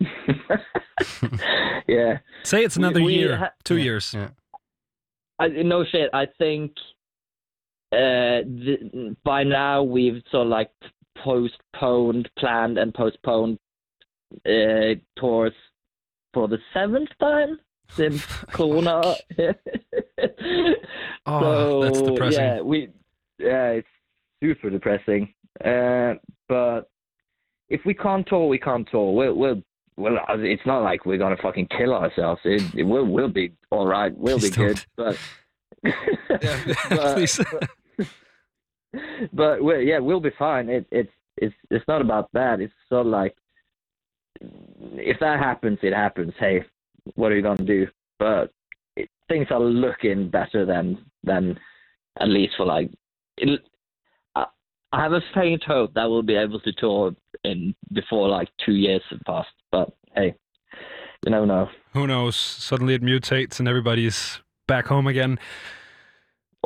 yeah. 1.88 2.18
Say 2.44 2.64
it's 2.64 2.76
another 2.76 3.02
we 3.02 3.14
year, 3.14 3.36
ha- 3.36 3.52
two 3.64 3.76
Yeah, 3.76 3.84
years. 3.84 4.14
yeah. 4.14 4.28
I, 5.38 5.48
no 5.48 5.84
shit. 5.84 6.10
I 6.12 6.26
think 6.38 6.72
uh, 7.92 8.42
the, 8.44 9.16
by 9.24 9.44
now 9.44 9.82
we've 9.82 10.22
sort 10.30 10.46
of 10.46 10.50
like 10.50 10.70
postponed, 11.22 12.28
planned, 12.38 12.78
and 12.78 12.92
postponed 12.94 13.58
uh, 14.46 14.94
tours 15.18 15.52
for 16.34 16.48
the 16.48 16.58
seventh 16.74 17.10
time 17.20 17.58
since 17.90 18.24
Corona. 18.52 19.14
Oh, 21.26 21.82
that's 21.82 22.00
depressing. 22.00 22.40
Yeah, 22.40 22.60
we 22.60 22.88
yeah, 23.38 23.68
it's 23.70 23.88
super 24.42 24.70
depressing. 24.70 25.32
Uh, 25.64 26.14
but 26.48 26.82
if 27.68 27.80
we 27.84 27.94
can't 27.94 28.26
tour, 28.26 28.46
we 28.48 28.58
can't 28.58 28.88
tour. 28.90 29.12
We'll 29.14 29.34
we'll 29.34 29.62
well, 29.96 30.18
it's 30.28 30.64
not 30.66 30.82
like 30.82 31.04
we're 31.06 31.18
gonna 31.18 31.36
fucking 31.42 31.68
kill 31.76 31.94
ourselves. 31.94 32.40
It, 32.44 32.62
it 32.76 32.82
will 32.84 33.06
will 33.06 33.28
be 33.28 33.52
all 33.70 33.86
right. 33.86 34.16
We'll 34.16 34.38
Please 34.40 34.50
be 34.50 34.56
good. 34.56 34.84
don't. 34.96 35.16
But 35.82 35.92
Yeah, 36.42 36.74
but, 36.90 37.14
please. 37.16 37.40
but, 37.52 37.70
but 39.32 39.60
yeah, 39.80 39.98
we'll 39.98 40.20
be 40.20 40.30
fine. 40.38 40.68
It, 40.68 40.86
it's 40.90 41.12
it's 41.36 41.54
it's 41.70 41.86
not 41.88 42.00
about 42.00 42.28
that. 42.32 42.60
It's 42.60 42.72
sort 42.88 43.06
of 43.06 43.12
like 43.12 43.36
if 44.40 45.18
that 45.20 45.38
happens, 45.38 45.78
it 45.82 45.92
happens. 45.92 46.32
Hey, 46.38 46.64
what 47.14 47.32
are 47.32 47.36
you 47.36 47.42
gonna 47.42 47.64
do? 47.64 47.86
But 48.18 48.52
it, 48.96 49.08
things 49.28 49.48
are 49.50 49.60
looking 49.60 50.30
better 50.30 50.64
than 50.64 51.04
than 51.22 51.58
at 52.18 52.28
least 52.28 52.54
for 52.56 52.66
like. 52.66 52.90
It, 53.38 53.60
I, 54.34 54.46
I 54.92 55.02
have 55.02 55.12
a 55.12 55.20
faint 55.34 55.64
hope 55.64 55.94
that 55.94 56.08
we'll 56.08 56.22
be 56.22 56.36
able 56.36 56.60
to 56.60 56.72
tour 56.72 57.14
in 57.44 57.74
before 57.92 58.28
like 58.28 58.48
two 58.64 58.74
years 58.74 59.02
have 59.10 59.20
passed. 59.26 59.48
But 59.70 59.90
hey, 60.14 60.34
you 61.24 61.30
never 61.30 61.46
know. 61.46 61.68
Who 61.92 62.06
knows? 62.06 62.36
Suddenly 62.36 62.94
it 62.94 63.02
mutates 63.02 63.58
and 63.58 63.68
everybody's 63.68 64.40
back 64.66 64.86
home 64.86 65.06
again. 65.06 65.38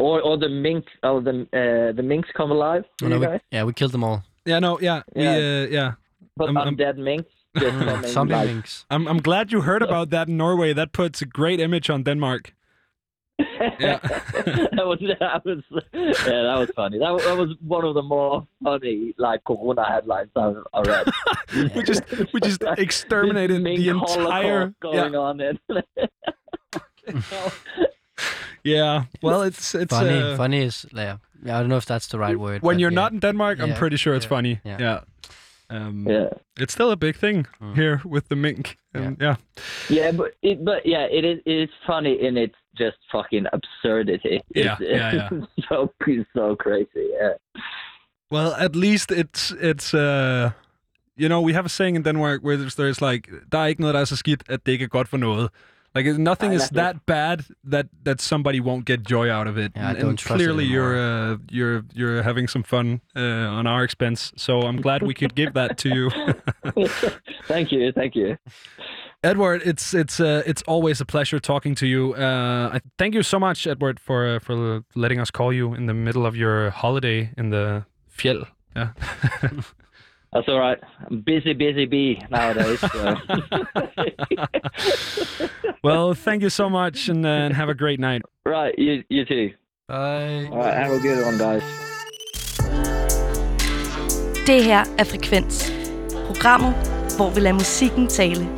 Or 0.01 0.21
or 0.23 0.39
the 0.39 0.49
minks, 0.49 0.93
or 1.03 1.21
the 1.23 1.35
uh, 1.53 1.93
the 1.97 2.03
minks 2.03 2.29
come 2.37 2.51
alive. 2.51 2.85
Oh, 3.03 3.09
no, 3.09 3.19
we, 3.19 3.27
yeah, 3.53 3.65
we 3.65 3.73
killed 3.73 3.93
them 3.93 4.05
all. 4.05 4.23
Yeah, 4.47 4.59
no, 4.61 4.79
yeah, 4.81 5.03
Yeah. 5.15 5.37
We, 5.37 5.65
uh, 5.65 5.67
yeah. 5.79 5.93
But 6.37 6.47
I'm- 6.49 6.57
I'm- 6.57 6.77
undead 6.77 6.97
minks 6.97 7.31
just 7.59 7.79
coming 7.79 8.07
Zombie 8.13 8.35
like, 8.35 8.47
minks. 8.49 8.87
I'm 8.91 9.07
I'm 9.09 9.21
glad 9.21 9.53
you 9.53 9.61
heard 9.63 9.83
about 9.83 10.11
that 10.11 10.29
in 10.29 10.37
Norway. 10.37 10.73
That 10.73 10.93
puts 10.93 11.23
a 11.23 11.27
great 11.27 11.61
image 11.61 11.91
on 11.91 12.03
Denmark. 12.05 12.55
Yeah. 13.81 13.99
that 14.77 14.87
was 14.87 14.99
that 15.21 15.45
was 15.45 15.63
yeah, 15.93 16.43
that 16.49 16.59
was 16.63 16.71
funny. 16.77 16.99
That, 16.99 17.13
was- 17.13 17.25
that 17.25 17.37
was 17.37 17.51
one 17.67 17.85
of 17.85 17.95
the 17.95 18.03
more 18.03 18.47
funny 18.65 19.15
like 19.19 19.41
Corona 19.45 19.85
headlines 19.85 20.31
I've 20.37 20.57
I 20.75 20.81
read. 20.83 21.07
we 21.77 21.83
just 21.83 22.03
we 22.33 22.41
just 22.41 22.63
exterminated 22.79 23.65
the 23.65 23.89
entire 23.89 24.73
holocaust 24.73 24.81
going 24.81 25.13
yeah, 25.13 25.19
on. 25.19 25.41
And 25.41 25.59
yeah. 28.65 29.05
Well, 29.23 29.43
it's 29.43 29.75
it's 29.75 29.93
funny, 29.93 30.23
uh, 30.23 30.37
funny 30.37 30.63
is 30.63 30.87
yeah. 30.93 31.19
yeah. 31.45 31.57
I 31.57 31.61
don't 31.61 31.69
know 31.69 31.77
if 31.77 31.87
that's 31.87 32.09
the 32.09 32.19
right 32.19 32.39
word. 32.39 32.63
when 32.63 32.79
you're 32.79 32.91
yeah. 32.93 33.03
not 33.03 33.13
in 33.13 33.21
Denmark. 33.21 33.61
I'm 33.61 33.75
pretty 33.75 33.97
sure 33.97 34.15
it's 34.15 34.27
yeah, 34.27 34.37
funny. 34.37 34.61
Yeah. 34.65 34.79
yeah. 34.81 35.01
Um, 35.71 36.07
yeah. 36.09 36.29
It's 36.59 36.73
still 36.73 36.91
a 36.91 36.97
big 36.97 37.17
thing 37.17 37.47
Mm. 37.61 37.75
here 37.77 38.03
with 38.05 38.29
the 38.29 38.37
mink. 38.37 38.77
And, 38.93 39.17
yeah. 39.21 39.37
Yeah, 39.89 40.13
but 40.13 40.33
it, 40.43 40.65
but 40.65 40.85
yeah, 40.85 41.07
it 41.11 41.25
is 41.25 41.39
it 41.47 41.53
is 41.53 41.71
funny 41.87 42.15
in 42.21 42.37
its 42.37 42.57
just 42.77 42.97
fucking 43.13 43.47
absurdity. 43.53 44.41
Yeah, 44.55 44.77
It's, 44.81 44.81
yeah, 44.81 45.13
yeah. 45.15 45.29
so 45.69 45.93
so 46.35 46.57
crazy. 46.57 47.07
Yeah. 47.21 47.35
Well, 48.31 48.53
at 48.55 48.75
least 48.77 49.13
it's 49.13 49.53
it's 49.61 49.95
uh 49.95 50.51
you 51.17 51.29
know, 51.29 51.41
we 51.41 51.53
have 51.53 51.67
a 51.67 51.69
saying 51.69 51.97
in 51.97 52.03
Denmark 52.03 52.41
where 52.43 52.57
there's, 52.57 52.75
there's 52.75 53.01
like 53.01 53.29
der 53.53 53.59
er 53.59 53.67
ikke 53.67 53.81
noget 53.81 53.95
der 53.95 54.01
er 54.01 54.05
så 54.05 54.17
skidt 54.17 54.43
at 54.49 54.67
det 54.67 54.73
ikke 54.73 54.85
er 54.85 54.89
godt 54.89 55.09
for 55.09 55.17
noget. 55.17 55.51
Like 55.95 56.07
nothing 56.07 56.51
Nej, 56.51 56.55
is 56.55 56.73
nothing. 56.73 56.77
that 56.77 57.07
bad 57.07 57.45
that 57.65 57.87
that 58.05 58.21
somebody 58.21 58.61
won't 58.61 58.85
get 58.85 59.03
joy 59.03 59.29
out 59.29 59.49
of 59.49 59.59
it. 59.59 59.73
Yeah, 59.75 59.87
I 59.87 59.91
and, 59.91 59.99
don't 59.99 60.09
and 60.11 60.19
trust 60.19 60.41
it 60.41 60.45
clearly 60.45 60.65
you're 60.65 60.97
uh, 60.97 61.39
you're 61.51 61.83
you're 61.93 62.23
having 62.23 62.49
some 62.49 62.63
fun 62.63 63.01
uh, 63.17 63.59
on 63.59 63.67
our 63.67 63.83
expense. 63.83 64.33
So 64.37 64.61
I'm 64.61 64.81
glad 64.81 65.03
we 65.03 65.15
could 65.15 65.35
give 65.35 65.55
that 65.55 65.79
to 65.79 65.89
you. 65.89 66.11
thank 67.49 67.73
you, 67.73 67.93
thank 67.93 68.15
you. 68.15 68.37
Edward, 69.25 69.63
it's 69.65 69.93
it's 69.93 70.21
uh, 70.21 70.43
it's 70.47 70.63
always 70.69 71.01
a 71.01 71.05
pleasure 71.05 71.41
talking 71.41 71.75
to 71.75 71.87
you. 71.87 72.15
Uh, 72.15 72.77
I 72.77 72.81
thank 72.97 73.15
you 73.15 73.25
so 73.25 73.41
much, 73.41 73.67
Edward, 73.67 73.99
for 73.99 74.37
uh, 74.37 74.39
for 74.39 74.85
letting 74.95 75.19
us 75.21 75.31
call 75.33 75.53
you 75.53 75.75
in 75.75 75.87
the 75.87 75.95
middle 75.95 76.25
of 76.25 76.37
your 76.37 76.71
holiday 76.71 77.31
in 77.37 77.51
the 77.51 77.85
fjell. 78.09 78.47
Yeah. 78.77 78.93
That's 80.33 80.49
all 80.49 80.59
right. 80.61 80.79
I'm 81.11 81.23
busy, 81.23 81.55
busy 81.55 81.87
bee 81.87 82.23
nowadays. 82.31 82.81
So. 82.81 83.17
well, 85.83 86.15
thank 86.15 86.43
you 86.43 86.51
so 86.51 86.69
much, 86.69 87.09
and, 87.09 87.27
uh, 87.27 87.29
and 87.29 87.55
have 87.55 87.69
a 87.69 87.75
great 87.75 87.99
night. 87.99 88.23
right, 88.47 88.75
you 88.79 89.03
you 89.09 89.25
too. 89.25 89.51
Bye. 89.89 90.47
All 90.53 90.59
right, 90.59 90.75
have 90.75 90.93
a 90.93 91.01
good 91.01 91.25
one, 91.25 91.39
guys. 91.39 91.63
Det 94.47 94.65
her 94.65 94.85
er 94.99 95.05
Frekvens. 95.05 95.73
Programmet, 96.27 96.75
hvor 97.17 97.31
vi 97.35 97.41
lader 97.41 97.55
musikken 97.55 98.07
tale. 98.07 98.49